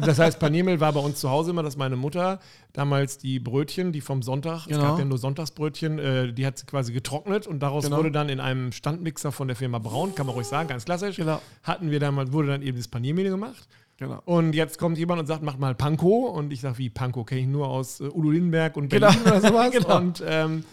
[0.00, 2.40] das heißt, Paniermehl war bei uns zu Hause immer, dass meine Mutter
[2.72, 4.82] damals die Brötchen, die vom Sonntag, es Genau.
[4.82, 7.98] gab ja nur Sonntagsbrötchen, äh, die hat sie quasi getrocknet und daraus Genau.
[7.98, 11.16] wurde dann in einem Standmixer von der Firma Braun, kann man ruhig sagen, ganz klassisch,
[11.16, 11.40] Genau.
[11.62, 13.66] hatten wir dann mal, wurde dann eben das Paniermehl gemacht.
[13.98, 14.20] Genau.
[14.26, 16.26] Und jetzt kommt jemand und sagt, mach mal Panko.
[16.26, 17.24] Und ich sage, wie Panko?
[17.24, 19.06] Kenne ich nur aus äh, Udo Lindenberg und Genau.
[19.08, 19.70] Berlin oder sowas.
[19.72, 19.96] Genau.
[19.96, 20.64] Und ähm,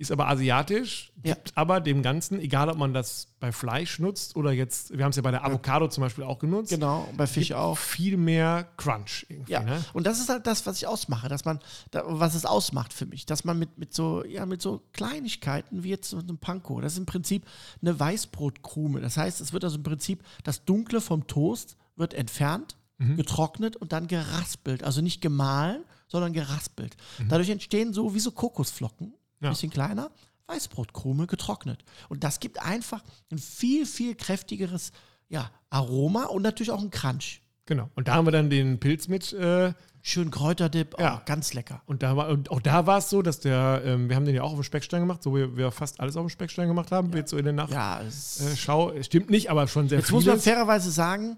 [0.00, 1.34] ist aber asiatisch, Ja.
[1.34, 5.10] gibt aber dem Ganzen, egal ob man das bei Fleisch nutzt oder jetzt, wir haben
[5.10, 7.76] es ja bei der Avocado zum Beispiel auch genutzt, Genau, bei Fisch auch.
[7.76, 9.52] viel mehr Crunch irgendwie.
[9.52, 9.84] Ja, Ne?
[9.92, 11.60] und das ist halt das, was ich ausmache, dass man,
[11.92, 15.90] was es ausmacht für mich, dass man mit, mit so, ja, mit so Kleinigkeiten wie
[15.90, 17.44] jetzt so einem Panko, das ist im Prinzip
[17.82, 19.00] eine Weißbrotkrume.
[19.00, 22.76] Das heißt, es wird also im Prinzip das Dunkle vom Toast wird entfernt,
[23.16, 24.82] getrocknet und dann geraspelt.
[24.84, 26.96] Also nicht gemahlen, sondern geraspelt.
[27.30, 29.50] Dadurch entstehen so wie so Kokosflocken, Ja.
[29.50, 30.10] bisschen kleiner,
[30.46, 31.84] Weißbrotkrume getrocknet.
[32.08, 34.92] Und das gibt einfach ein viel, viel kräftigeres
[35.28, 37.40] ja, Aroma und natürlich auch einen Crunch.
[37.66, 37.88] Genau.
[37.94, 39.32] Und da haben wir dann den Pilz mit.
[39.32, 39.72] Äh,
[40.02, 41.18] Schön Kräuterdip, Ja.
[41.18, 41.82] oh, ganz lecker.
[41.84, 44.34] und, da war, und auch da war es so, dass der, ähm, wir haben den
[44.34, 46.90] ja auch auf dem Speckstein gemacht, so wie wir fast alles auf dem Speckstein gemacht
[46.90, 47.70] haben, jetzt so in der Nacht.
[47.70, 50.44] Ja, es Äh, Schau, stimmt nicht, aber schon sehr Jetzt muss man vieles.
[50.44, 51.36] fairerweise sagen,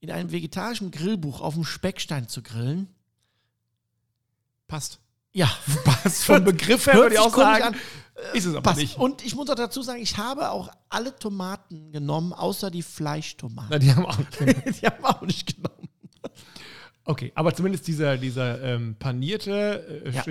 [0.00, 2.86] in einem vegetarischen Grillbuch auf dem Speckstein zu grillen,
[4.68, 5.00] Passt.
[5.32, 5.50] Ja,
[5.84, 7.62] Passt vom Begriff her, würde ich auch sagen.
[7.64, 7.76] an.
[8.34, 8.78] Ist es aber Passt.
[8.80, 8.98] nicht.
[8.98, 13.70] Und ich muss auch dazu sagen, ich habe auch alle Tomaten genommen, außer die Fleischtomaten.
[13.70, 14.40] Na, die haben auch nicht.
[14.82, 15.88] die haben auch nicht genommen.
[17.04, 20.24] Okay, aber zumindest dieser, dieser ähm, panierte äh, Ja.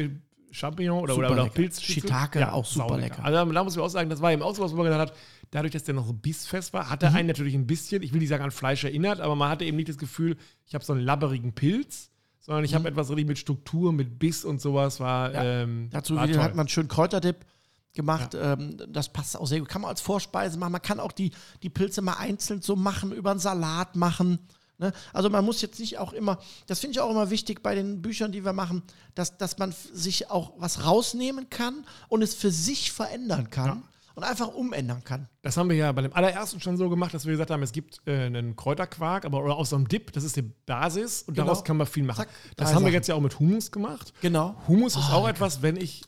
[0.52, 1.56] Champignon oder, Super oder, oder lecker.
[1.56, 1.80] Pilz.
[1.82, 3.18] Shiitake auch super saulecker.
[3.18, 3.26] lecker.
[3.26, 5.18] Also da muss ich auch sagen, das war eben auch so, was man gesagt hat,
[5.52, 6.90] dadurch, dass der noch so bissfest war, Mhm.
[6.90, 9.50] hat er einen natürlich ein bisschen, ich will nicht sagen an Fleisch erinnert, aber man
[9.50, 12.10] hatte eben nicht das Gefühl, ich habe so einen labberigen Pilz,
[12.50, 15.30] sondern ich habe etwas richtig mit Struktur, mit Biss und sowas war.
[15.30, 15.36] Mhm.
[15.36, 15.44] Ja.
[15.44, 17.46] Ähm, Dazu war hat man schön Kräuterdip
[17.94, 18.34] gemacht.
[18.34, 19.70] Ähm, das passt auch sehr gut.
[19.70, 20.72] Kann man als Vorspeise machen.
[20.72, 21.30] Man kann auch die,
[21.62, 24.40] die Pilze mal einzeln so machen, über einen Salat machen.
[24.80, 24.92] Ne?
[25.14, 28.02] Also man muss jetzt nicht auch immer, das finde ich auch immer wichtig bei den
[28.02, 28.82] Büchern, die wir machen,
[29.14, 33.84] dass, dass man sich auch was rausnehmen kann und es für sich verändern kann Ja.
[34.20, 35.28] Und einfach umändern kann.
[35.42, 37.72] Das haben wir ja bei dem allerersten schon so gemacht, dass wir gesagt haben, es
[37.72, 41.36] gibt äh, einen Kräuterquark, aber oder aus so einem Dip, das ist die Basis und
[41.36, 41.46] Genau.
[41.48, 42.18] daraus kann man viel machen.
[42.26, 42.94] Zack, das haben wir Sachen.
[42.94, 44.14] jetzt ja auch mit Hummus gemacht.
[44.22, 44.56] Genau.
[44.68, 46.04] Hummus ist Ah, auch etwas, wenn ich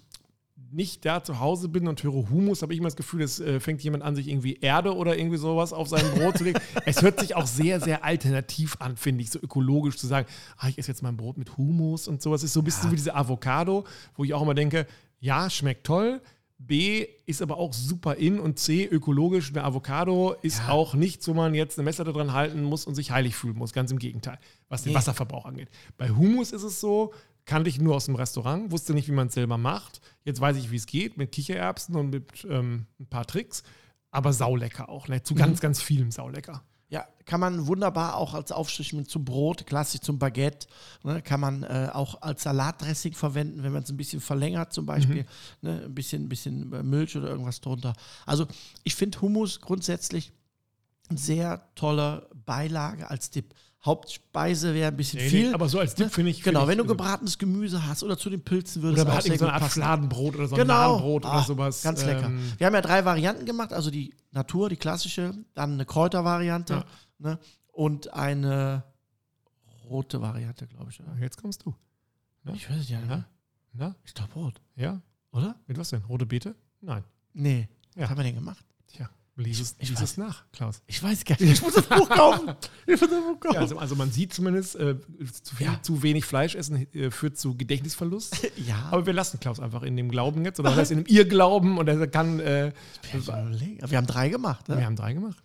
[0.74, 3.59] nicht da zu Hause bin und höre Hummus, habe ich immer das Gefühl, es äh,
[3.59, 6.59] fängt jemand an, sich irgendwie Erde oder irgendwie sowas auf sein Brot zu legen.
[6.86, 10.70] Es hört sich auch sehr, sehr alternativ an, finde ich, so ökologisch zu sagen, ah,
[10.70, 12.43] ich esse jetzt mein Brot mit Hummus und sowas.
[12.43, 13.84] Ist so ein bisschen wie diese Avocado,
[14.16, 14.88] wo ich auch immer denke,
[15.20, 16.22] ja, schmeckt toll.
[16.68, 19.49] B ist aber auch super in und C, ökologisch.
[19.49, 20.70] Eine Avocado ist Ja.
[20.70, 23.74] auch nichts, wo man jetzt eine Messlatte dran halten muss und sich heilig fühlen muss.
[23.74, 24.38] Ganz im Gegenteil,
[24.70, 24.97] was den Nee.
[24.97, 25.70] Wasserverbrauch angeht.
[25.97, 27.14] Bei Hummus ist es so,
[27.45, 30.01] kannte ich nur aus dem Restaurant, wusste nicht, wie man es selber macht.
[30.24, 33.64] Jetzt weiß ich, wie es geht, mit Kichererbsen und mit ähm, ein paar Tricks.
[34.12, 35.24] Aber saulecker auch, ne?
[35.24, 36.64] zu ganz, ganz vielem saulecker.
[36.91, 40.67] Ja, kann man wunderbar auch als Aufstrich mit zum Brot, klassisch zum Baguette,
[41.03, 44.85] ne, kann man äh, auch als Salatdressing verwenden, wenn man es ein bisschen verlängert zum
[44.85, 45.25] Beispiel,
[45.61, 47.93] ne, ein bisschen, ein bisschen äh, Milch oder irgendwas drunter.
[48.25, 48.45] Also
[48.83, 50.33] ich finde Hummus grundsätzlich
[51.07, 53.55] eine sehr tolle Beilage als Dip.
[53.84, 55.53] Hauptspeise wäre ein bisschen Nee, nee, viel.
[55.55, 56.11] aber so als Dip ne?
[56.11, 56.43] finde ich.
[56.43, 59.38] Genau, find wenn du ich, gebratenes Gemüse hast oder zu den Pilzen würdest Oder irgendwie
[59.38, 59.82] so eine Art passen.
[59.82, 60.73] Fladenbrot oder so ein Genau.
[60.97, 61.82] Nahenbrot oder Ah, sowas.
[61.82, 62.25] Ganz lecker.
[62.27, 66.73] ähm, Wir haben ja drei Varianten gemacht, also die Natur, die klassische, dann eine Kräutervariante
[66.73, 66.86] Ja.
[67.17, 67.39] ne,
[67.71, 68.84] und eine
[69.89, 70.99] rote Variante, glaube ich.
[71.01, 71.17] Oder?
[71.19, 71.73] Jetzt kommst du.
[72.45, 72.53] Ja.
[72.53, 73.23] Ich weiß es ja nicht.
[73.73, 73.95] Na?
[74.03, 75.01] Ich glaube rot, Ja?
[75.32, 75.55] oder?
[75.65, 76.03] Mit was denn?
[76.03, 76.55] Rote Beete?
[76.82, 77.03] Nein.
[77.34, 77.67] Nee.
[77.95, 78.03] Ja.
[78.03, 78.63] Was haben wir denn gemacht?
[79.41, 80.11] Lies es, Ich lies weiß.
[80.11, 80.81] es nach, Klaus.
[80.87, 81.51] Ich weiß gar nicht.
[81.53, 82.49] Ich muss das Buch kaufen.
[82.87, 83.55] Ich das Buch kaufen.
[83.55, 84.95] Ja, also, also man sieht zumindest, äh,
[85.43, 85.81] zu, viel, Ja.
[85.81, 88.49] zu wenig Fleisch essen äh, führt zu Gedächtnisverlust.
[88.67, 91.87] ja, Aber wir lassen Klaus einfach in dem Glauben jetzt, oder in dem Irrglauben und
[91.87, 92.71] er kann, äh,
[93.03, 93.13] ich
[93.91, 94.69] wir haben drei gemacht.
[94.69, 94.77] Ne?
[94.77, 95.43] wir haben drei gemacht.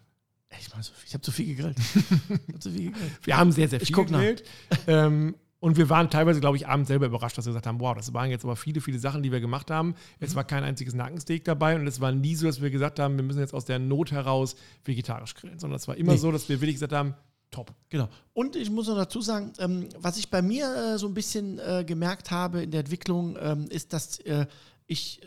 [0.59, 1.77] Ich, so ich habe zu viel gegrillt.
[1.79, 3.13] ich habe zu viel gegrillt.
[3.25, 4.21] Wir haben sehr, sehr Ich viel nach.
[4.21, 4.45] gewählt.
[4.87, 5.35] ähm,
[5.67, 8.15] und wir waren teilweise, glaube ich, abends selber überrascht, dass wir gesagt haben, wow, das
[8.15, 9.97] waren jetzt aber viele, viele Sachen, die wir gemacht haben.
[10.21, 10.37] Es Mhm.
[10.37, 13.25] war kein einziges Nackensteak dabei und es war nie so, dass wir gesagt haben, wir
[13.25, 14.55] müssen jetzt aus der Not heraus
[14.85, 16.19] vegetarisch grillen, sondern es war immer Nee.
[16.19, 17.15] so, dass wir wirklich gesagt haben,
[17.51, 17.73] top.
[17.89, 18.09] Genau.
[18.33, 21.59] Und ich muss noch dazu sagen, ähm, was ich bei mir äh, so ein bisschen
[21.59, 24.47] äh, gemerkt habe in der Entwicklung, ähm, ist, dass äh,
[24.87, 25.27] ich äh,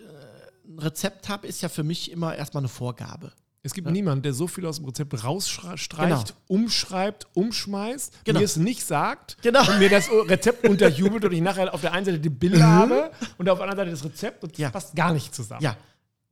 [0.72, 3.34] ein Rezept habe, ist ja für mich immer erstmal eine Vorgabe.
[3.70, 8.40] Es gibt niemanden, der so viel aus dem Rezept rausstreicht, umschreibt, umschmeißt, Genau.
[8.40, 9.62] mir es nicht sagt Genau.
[9.70, 13.12] und mir das Rezept unterjubelt und ich nachher auf der einen Seite die Bilder habe
[13.38, 14.64] und auf der anderen Seite das Rezept und das Mhm.
[14.64, 14.70] Ja.
[14.72, 15.62] passt gar nicht zusammen.
[15.62, 15.78] Ja.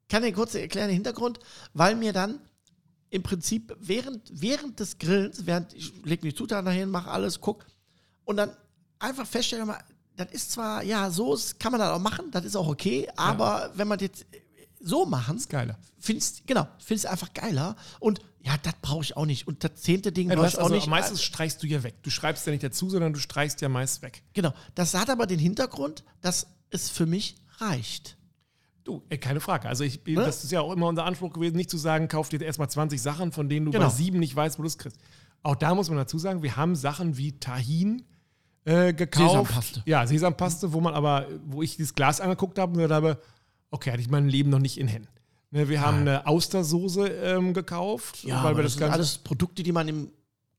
[0.10, 1.40] Kann ich kurz erklären den Hintergrund,
[1.74, 2.40] weil mir dann
[3.10, 7.40] im Prinzip während, während des Grillens, während ich lege mir die Zutaten dahin, mache alles,
[7.40, 7.66] guck
[8.26, 8.50] und dann
[9.00, 9.66] einfach feststelle
[10.16, 13.70] das ist zwar, ja, so kann man das auch machen, das ist auch okay, aber
[13.76, 14.10] wenn man das
[14.80, 15.78] so machen, ist geiler.
[16.00, 20.12] findest genau, findest einfach geiler und ja, das brauche ich auch nicht und das zehnte
[20.12, 20.88] Ding Ja, du brauche ich auch also nicht.
[20.88, 21.96] meistens streichst du ja weg.
[22.04, 24.24] Du schreibst ja nicht dazu, sondern du streichst ja meist weg.
[24.34, 28.18] Genau, das hat aber den Hintergrund, dass es für mich reicht.
[28.84, 29.68] Du, ey, keine Frage.
[29.68, 30.16] Also ich, Ne?
[30.16, 33.02] das ist ja auch immer unser Anspruch gewesen, nicht zu sagen, kauf dir erstmal 20
[33.02, 33.86] Sachen, von denen du Genau.
[33.88, 34.98] bei sieben nicht weißt, wo du es kriegst.
[35.44, 38.06] Auch da muss man dazu sagen, wir haben Sachen wie Tahin
[38.64, 39.30] äh, gekauft.
[39.32, 39.84] Sesampaste.
[39.86, 43.22] Ja, Sesampaste, wo man aber, wo ich dieses Glas angeguckt habe und gesagt habe,
[43.72, 45.10] okay, hatte ich mein Leben noch nicht in Händen.
[45.52, 49.18] Ne, wir haben eine Austersoße ähm, gekauft, Ja, weil wir das das sind Ganze alles
[49.20, 50.12] Produkte, die man im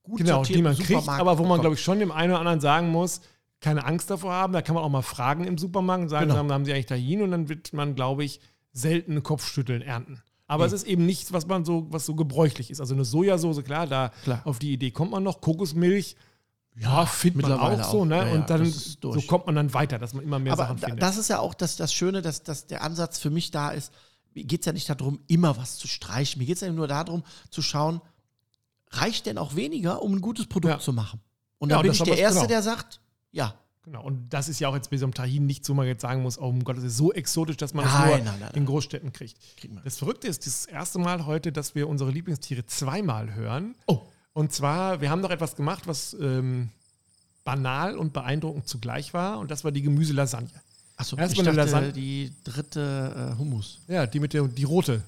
[0.03, 2.41] gut Genau, die man kriegt, Supermarkt aber wo man, glaube ich, schon dem einen oder
[2.41, 3.21] anderen sagen muss,
[3.61, 4.53] keine Angst davor haben.
[4.55, 6.39] Da kann man auch mal fragen im Supermarkt und sagen, Genau.
[6.39, 8.41] haben, haben sie eigentlich Tahin und dann wird man, glaube ich,
[8.73, 10.23] selten Kopfschütteln ernten.
[10.47, 12.81] Aber es ist eben nichts, was man so, was so gebräuchlich ist.
[12.81, 14.41] Also eine Sojasauce, klar, da Klar.
[14.45, 15.43] auf die Idee kommt man noch.
[15.43, 16.17] Kokosmilch,
[16.81, 18.17] ja, findet man auch so, ne?
[18.17, 20.65] Ja, ja, und dann das so kommt man dann weiter, dass man immer mehr Aber
[20.65, 21.03] Sachen findet.
[21.03, 23.93] das ist ja auch das, das Schöne, dass, dass der Ansatz für mich da ist.
[24.35, 26.39] mir geht es ja nicht darum, immer was zu streichen.
[26.41, 28.01] Mir geht es ja nur darum, zu schauen,
[28.91, 30.79] reicht denn auch weniger, um ein gutes Produkt Ja.
[30.81, 31.21] zu machen?
[31.59, 32.49] Und Ja, da und bin das ich der Erste, genau.
[32.49, 33.01] der sagt,
[33.33, 33.55] ja.
[33.83, 34.03] Genau.
[34.05, 36.23] Und das ist ja auch jetzt bei so einem Tahin nicht so, man jetzt sagen
[36.23, 38.57] muss, oh Gott, das ist so exotisch, dass man es Nein, nur nein, nein, in
[38.57, 38.67] nein.
[38.67, 39.39] Großstädten kriegt.
[39.83, 43.75] Das Verrückte ist, das erste Mal heute, dass wir unsere Lieblingstiere zweimal hören.
[43.87, 44.03] Oh.
[44.39, 46.69] Und zwar, wir haben noch etwas gemacht, was ähm,
[47.43, 49.41] banal und beeindruckend zugleich war.
[49.41, 50.49] Und das war die Gemüselasagne.
[50.97, 51.93] Achso, ich dachte, Lasagne.
[51.93, 53.81] die dritte äh, Hummus.
[53.89, 55.03] Ja, die mit der, die rote.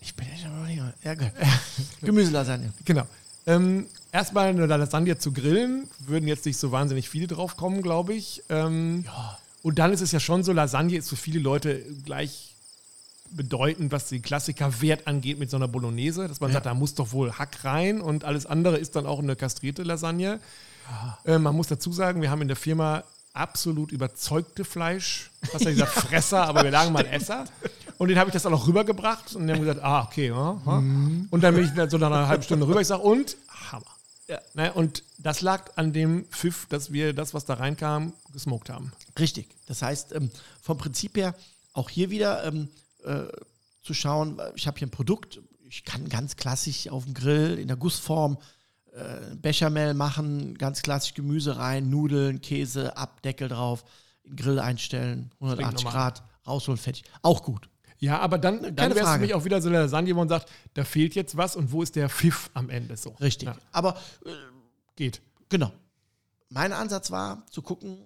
[0.00, 1.32] Ich bin echt aber nicht Ja, geil.
[2.02, 2.72] Gemüselasagne.
[2.84, 3.04] Genau.
[3.46, 8.14] Ähm, erstmal eine Lasagne zu grillen, würden jetzt nicht so wahnsinnig viele drauf kommen, glaube
[8.14, 8.42] ich.
[8.48, 9.38] Ähm, Ja.
[9.62, 12.55] Und dann ist es ja schon so, Lasagne ist für viele Leute gleich
[13.30, 16.54] bedeutend, was den Klassiker-Wert angeht mit so einer Bolognese, dass man Ja.
[16.54, 19.82] sagt, da muss doch wohl Hack rein und alles andere ist dann auch eine kastrierte
[19.82, 20.40] Lasagne.
[21.24, 23.02] Äh, man muss dazu sagen, wir haben in der Firma
[23.32, 27.44] absolut überzeugte Fleisch, fast ja gesagt Fresser, aber wir lagen mal Esser.
[27.98, 30.28] Und den habe ich das auch noch rübergebracht und die haben gesagt, ah, okay.
[30.28, 30.72] Ja, ja.
[31.30, 33.36] Und dann bin ich so nach einer halben Stunde rüber, ich sage, und
[33.70, 33.84] Hammer.
[34.28, 34.38] Ja.
[34.54, 38.92] Ne, und das lag an dem Pfiff, dass wir das, was da reinkam, gesmoked haben.
[39.18, 39.48] Richtig.
[39.66, 40.30] Das heißt, ähm,
[40.62, 41.34] vom Prinzip her
[41.74, 42.68] auch hier wieder ähm,
[43.06, 43.28] äh,
[43.82, 47.68] zu schauen, ich habe hier ein Produkt, ich kann ganz klassisch auf dem Grill in
[47.68, 48.38] der Gussform
[48.92, 53.84] äh, Bechamel machen, ganz klassisch Gemüse rein, Nudeln, Käse, ab, Deckel drauf,
[54.24, 55.92] in den Grill einstellen, 180 normal.
[55.92, 57.04] Grad, rausholen, fertig.
[57.22, 57.68] Auch gut.
[57.98, 60.28] Ja, aber dann, dann wäre es für mich auch wieder so eine Lasagne, wo man
[60.28, 63.10] sagt, da fehlt jetzt was und wo ist der Pfiff am Ende so.
[63.20, 63.48] Richtig.
[63.48, 64.30] Ja, Aber äh,
[64.96, 65.22] geht.
[65.48, 65.72] Genau.
[66.48, 67.98] Mein Ansatz war zu gucken,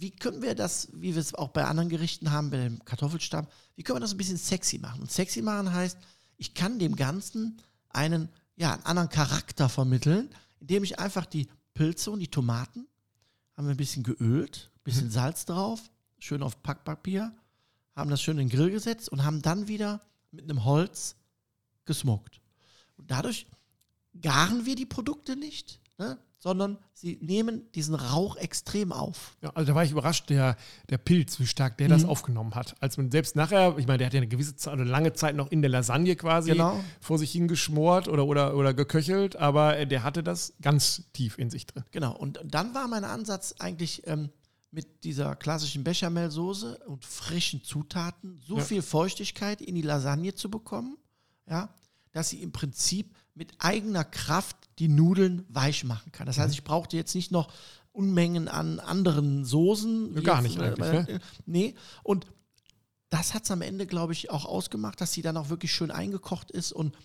[0.00, 3.46] wie können wir das, wie wir es auch bei anderen Gerichten haben, bei dem Kartoffelstamm,
[3.74, 5.00] wie können wir das ein bisschen sexy machen?
[5.00, 5.98] Und sexy machen heißt,
[6.36, 10.30] ich kann dem Ganzen einen, ja, einen anderen Charakter vermitteln,
[10.60, 12.86] indem ich einfach die Pilze und die Tomaten,
[13.56, 15.80] haben wir ein bisschen geölt, ein bisschen Salz drauf,
[16.18, 17.34] schön auf Packpapier,
[17.96, 21.16] haben das schön in den Grill gesetzt und haben dann wieder mit einem Holz
[21.84, 22.40] gesmoked.
[22.96, 23.46] Und dadurch
[24.20, 29.36] garen wir die Produkte nicht, ne, sondern sie nehmen diesen Rauch extrem auf.
[29.42, 30.56] Ja, also da war ich überrascht, der,
[30.88, 32.08] der Pilz, wie stark der das Mhm.
[32.10, 32.76] aufgenommen hat.
[32.80, 35.34] Als man selbst nachher, ich meine, der hat ja eine gewisse Zeit, oder lange Zeit
[35.34, 36.78] noch in der Lasagne quasi Genau.
[37.00, 41.50] vor sich hingeschmort oder, oder, oder geköchelt, aber äh, der hatte das ganz tief in
[41.50, 41.84] sich drin.
[41.90, 42.16] Genau.
[42.16, 44.30] Und dann war mein Ansatz eigentlich ähm,
[44.70, 48.62] mit dieser klassischen Bechamelsoße und frischen Zutaten so Ja.
[48.64, 50.98] viel Feuchtigkeit in die Lasagne zu bekommen,
[51.48, 51.74] ja,
[52.12, 56.26] dass sie im Prinzip mit eigener Kraft die Nudeln weich machen kann.
[56.26, 56.42] Das Mhm.
[56.42, 57.48] heißt, ich brauchte jetzt nicht noch
[57.92, 60.22] Unmengen an anderen Soßen.
[60.22, 61.20] Gar jetzt, nicht äh, eigentlich, äh, ne?
[61.46, 61.74] Nee.
[62.02, 62.26] Und
[63.10, 65.90] das hat es am Ende, glaube ich, auch ausgemacht, dass sie dann auch wirklich schön
[65.90, 66.96] eingekocht ist und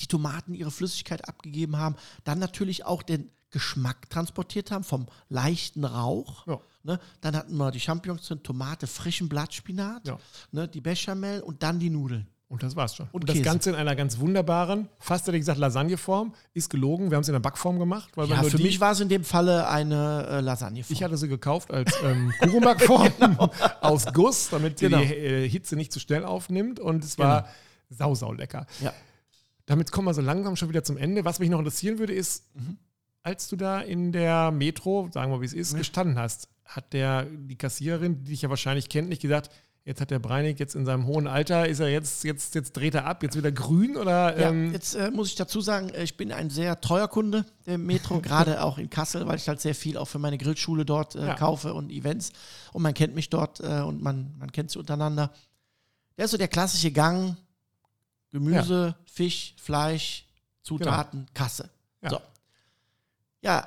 [0.00, 5.84] die Tomaten ihre Flüssigkeit abgegeben haben, dann natürlich auch den Geschmack transportiert haben vom leichten
[5.84, 6.46] Rauch.
[6.46, 6.60] Ja.
[6.84, 6.98] Ne?
[7.20, 10.18] Dann hatten wir die Champignons drin, Tomate, frischen Blattspinat, Ja.
[10.52, 10.66] ne?
[10.68, 12.26] die Bechamel und dann die Nudeln.
[12.52, 13.06] Und das war's schon.
[13.12, 13.44] Und Und, das Käse.
[13.44, 17.10] Ganze in einer ganz wunderbaren, fast hätte ich gesagt Lasagneform, ist gelogen.
[17.10, 18.10] Wir haben es in der Backform gemacht.
[18.14, 20.84] Weil Ja, nur für die, mich war es in dem Falle eine äh, Lasagne.
[20.86, 23.10] Ich hatte sie gekauft als ähm, Kuchenbackform
[23.80, 24.98] aus Guss, damit Genau.
[24.98, 26.78] die äh, Hitze nicht zu schnell aufnimmt.
[26.78, 27.48] Und es war
[27.88, 28.66] sau, sau lecker.
[28.80, 28.92] ja.
[29.66, 31.24] Damit kommen wir so langsam schon wieder zum Ende.
[31.24, 32.76] Was mich noch interessieren würde, ist, Mhm.
[33.22, 37.24] als du da in der Metro, sagen wir wie es ist, gestanden hast, hat der,
[37.24, 39.50] die Kassiererin, die dich ja wahrscheinlich kennt, nicht gesagt,
[39.84, 42.94] jetzt hat der Breinig jetzt in seinem hohen Alter, ist er jetzt, jetzt, jetzt dreht
[42.94, 46.04] er ab, jetzt wieder grün oder Ja, ähm, jetzt äh, muss ich dazu sagen, äh,
[46.04, 49.60] ich bin ein sehr treuer Kunde der Metro, gerade auch in Kassel, weil ich halt
[49.60, 51.34] sehr viel auch für meine Grillschule dort äh, Ja.
[51.34, 52.30] kaufe und Events.
[52.72, 55.32] Und man kennt mich dort äh, und man, man kennt sie untereinander.
[56.16, 57.36] Der ist so der klassische Gang:
[58.30, 60.26] Gemüse, Fisch, Fleisch,
[60.62, 61.68] Zutaten, Kasse.
[62.02, 62.10] Ja.
[62.10, 62.20] So.
[63.42, 63.66] Ja,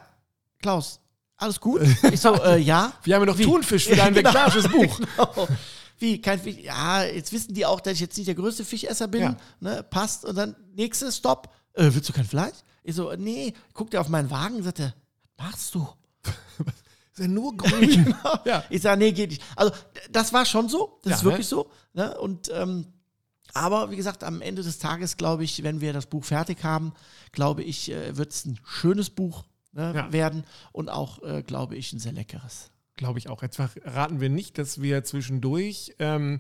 [0.62, 1.00] Klaus,
[1.38, 1.82] alles gut?
[2.12, 2.94] Ich so, äh, ja.
[3.04, 3.44] wir haben ja noch Wie?
[3.44, 4.30] Thunfisch für dein Genau.
[4.30, 4.98] vegetarisches Buch.
[5.00, 5.48] Genau.
[5.98, 6.58] Wie, kein Fisch?
[6.58, 9.22] Ja, jetzt wissen die auch, dass ich jetzt nicht der größte Fischesser bin.
[9.22, 9.38] Ja.
[9.60, 10.26] Ne, passt.
[10.26, 11.54] Und dann, nächstes Stopp.
[11.74, 12.56] Äh, willst du kein Fleisch?
[12.84, 13.54] Ich so, nee.
[13.74, 14.94] Guckt er auf meinen Wagen und sagt, er,
[15.38, 15.88] was machst du?
[17.14, 17.90] Ist ja nur grün.
[18.06, 18.40] Genau.
[18.46, 18.64] Ja.
[18.70, 19.42] Ich sage, nee, geht nicht.
[19.56, 19.74] Also,
[20.12, 21.00] das war schon so.
[21.04, 21.30] Das Ja, ist ne?
[21.32, 21.72] wirklich so.
[21.94, 22.18] Ne?
[22.20, 22.88] Und, ähm,
[23.54, 26.94] aber wie gesagt, am Ende des Tages, glaube ich, wenn wir das Buch fertig haben,
[27.32, 30.12] glaube ich, äh, wird es ein schönes Buch ne, Ja.
[30.12, 30.44] werden
[30.74, 32.70] und auch, äh, glaube ich, ein sehr leckeres.
[32.98, 33.42] Glaube ich auch.
[33.42, 36.40] Jetzt verraten wir nicht, dass wir zwischendurch ähm,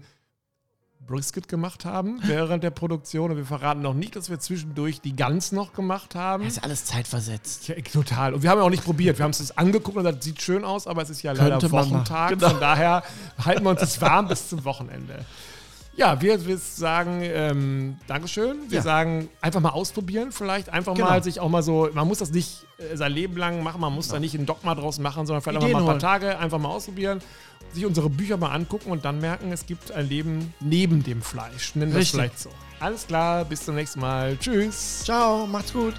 [1.05, 3.31] Brisket gemacht haben während der Produktion.
[3.31, 6.43] Und wir verraten noch nicht, dass wir zwischendurch die Gans noch gemacht haben.
[6.43, 7.67] Das ist alles zeitversetzt.
[7.67, 8.33] Ja, total.
[8.33, 9.17] Und wir haben ja auch nicht probiert.
[9.17, 11.59] Wir haben es uns angeguckt und das sieht schön aus, aber es ist ja leider
[11.59, 12.29] Könnte Wochentag.
[12.31, 12.49] Genau.
[12.49, 13.03] Von daher
[13.43, 15.25] halten wir uns das warm bis zum Wochenende.
[15.97, 18.57] Ja, wir, wir sagen ähm, Dankeschön.
[18.69, 18.81] Wir Ja.
[18.83, 21.07] sagen einfach mal ausprobieren, vielleicht einfach Genau.
[21.09, 23.93] mal sich auch mal so, man muss das nicht äh, sein Leben lang machen, man
[23.93, 26.19] muss da nicht ein Dogma draus machen, sondern vielleicht Ideen einfach mal ein paar.
[26.19, 27.21] Tage einfach mal ausprobieren.
[27.73, 31.75] sich unsere Bücher mal angucken und dann merken, es gibt ein Leben neben dem Fleisch.
[31.75, 32.49] Nennen wir es vielleicht so.
[32.79, 34.37] Alles klar, bis zum nächsten Mal.
[34.37, 35.01] Tschüss.
[35.03, 35.93] Ciao, macht's gut.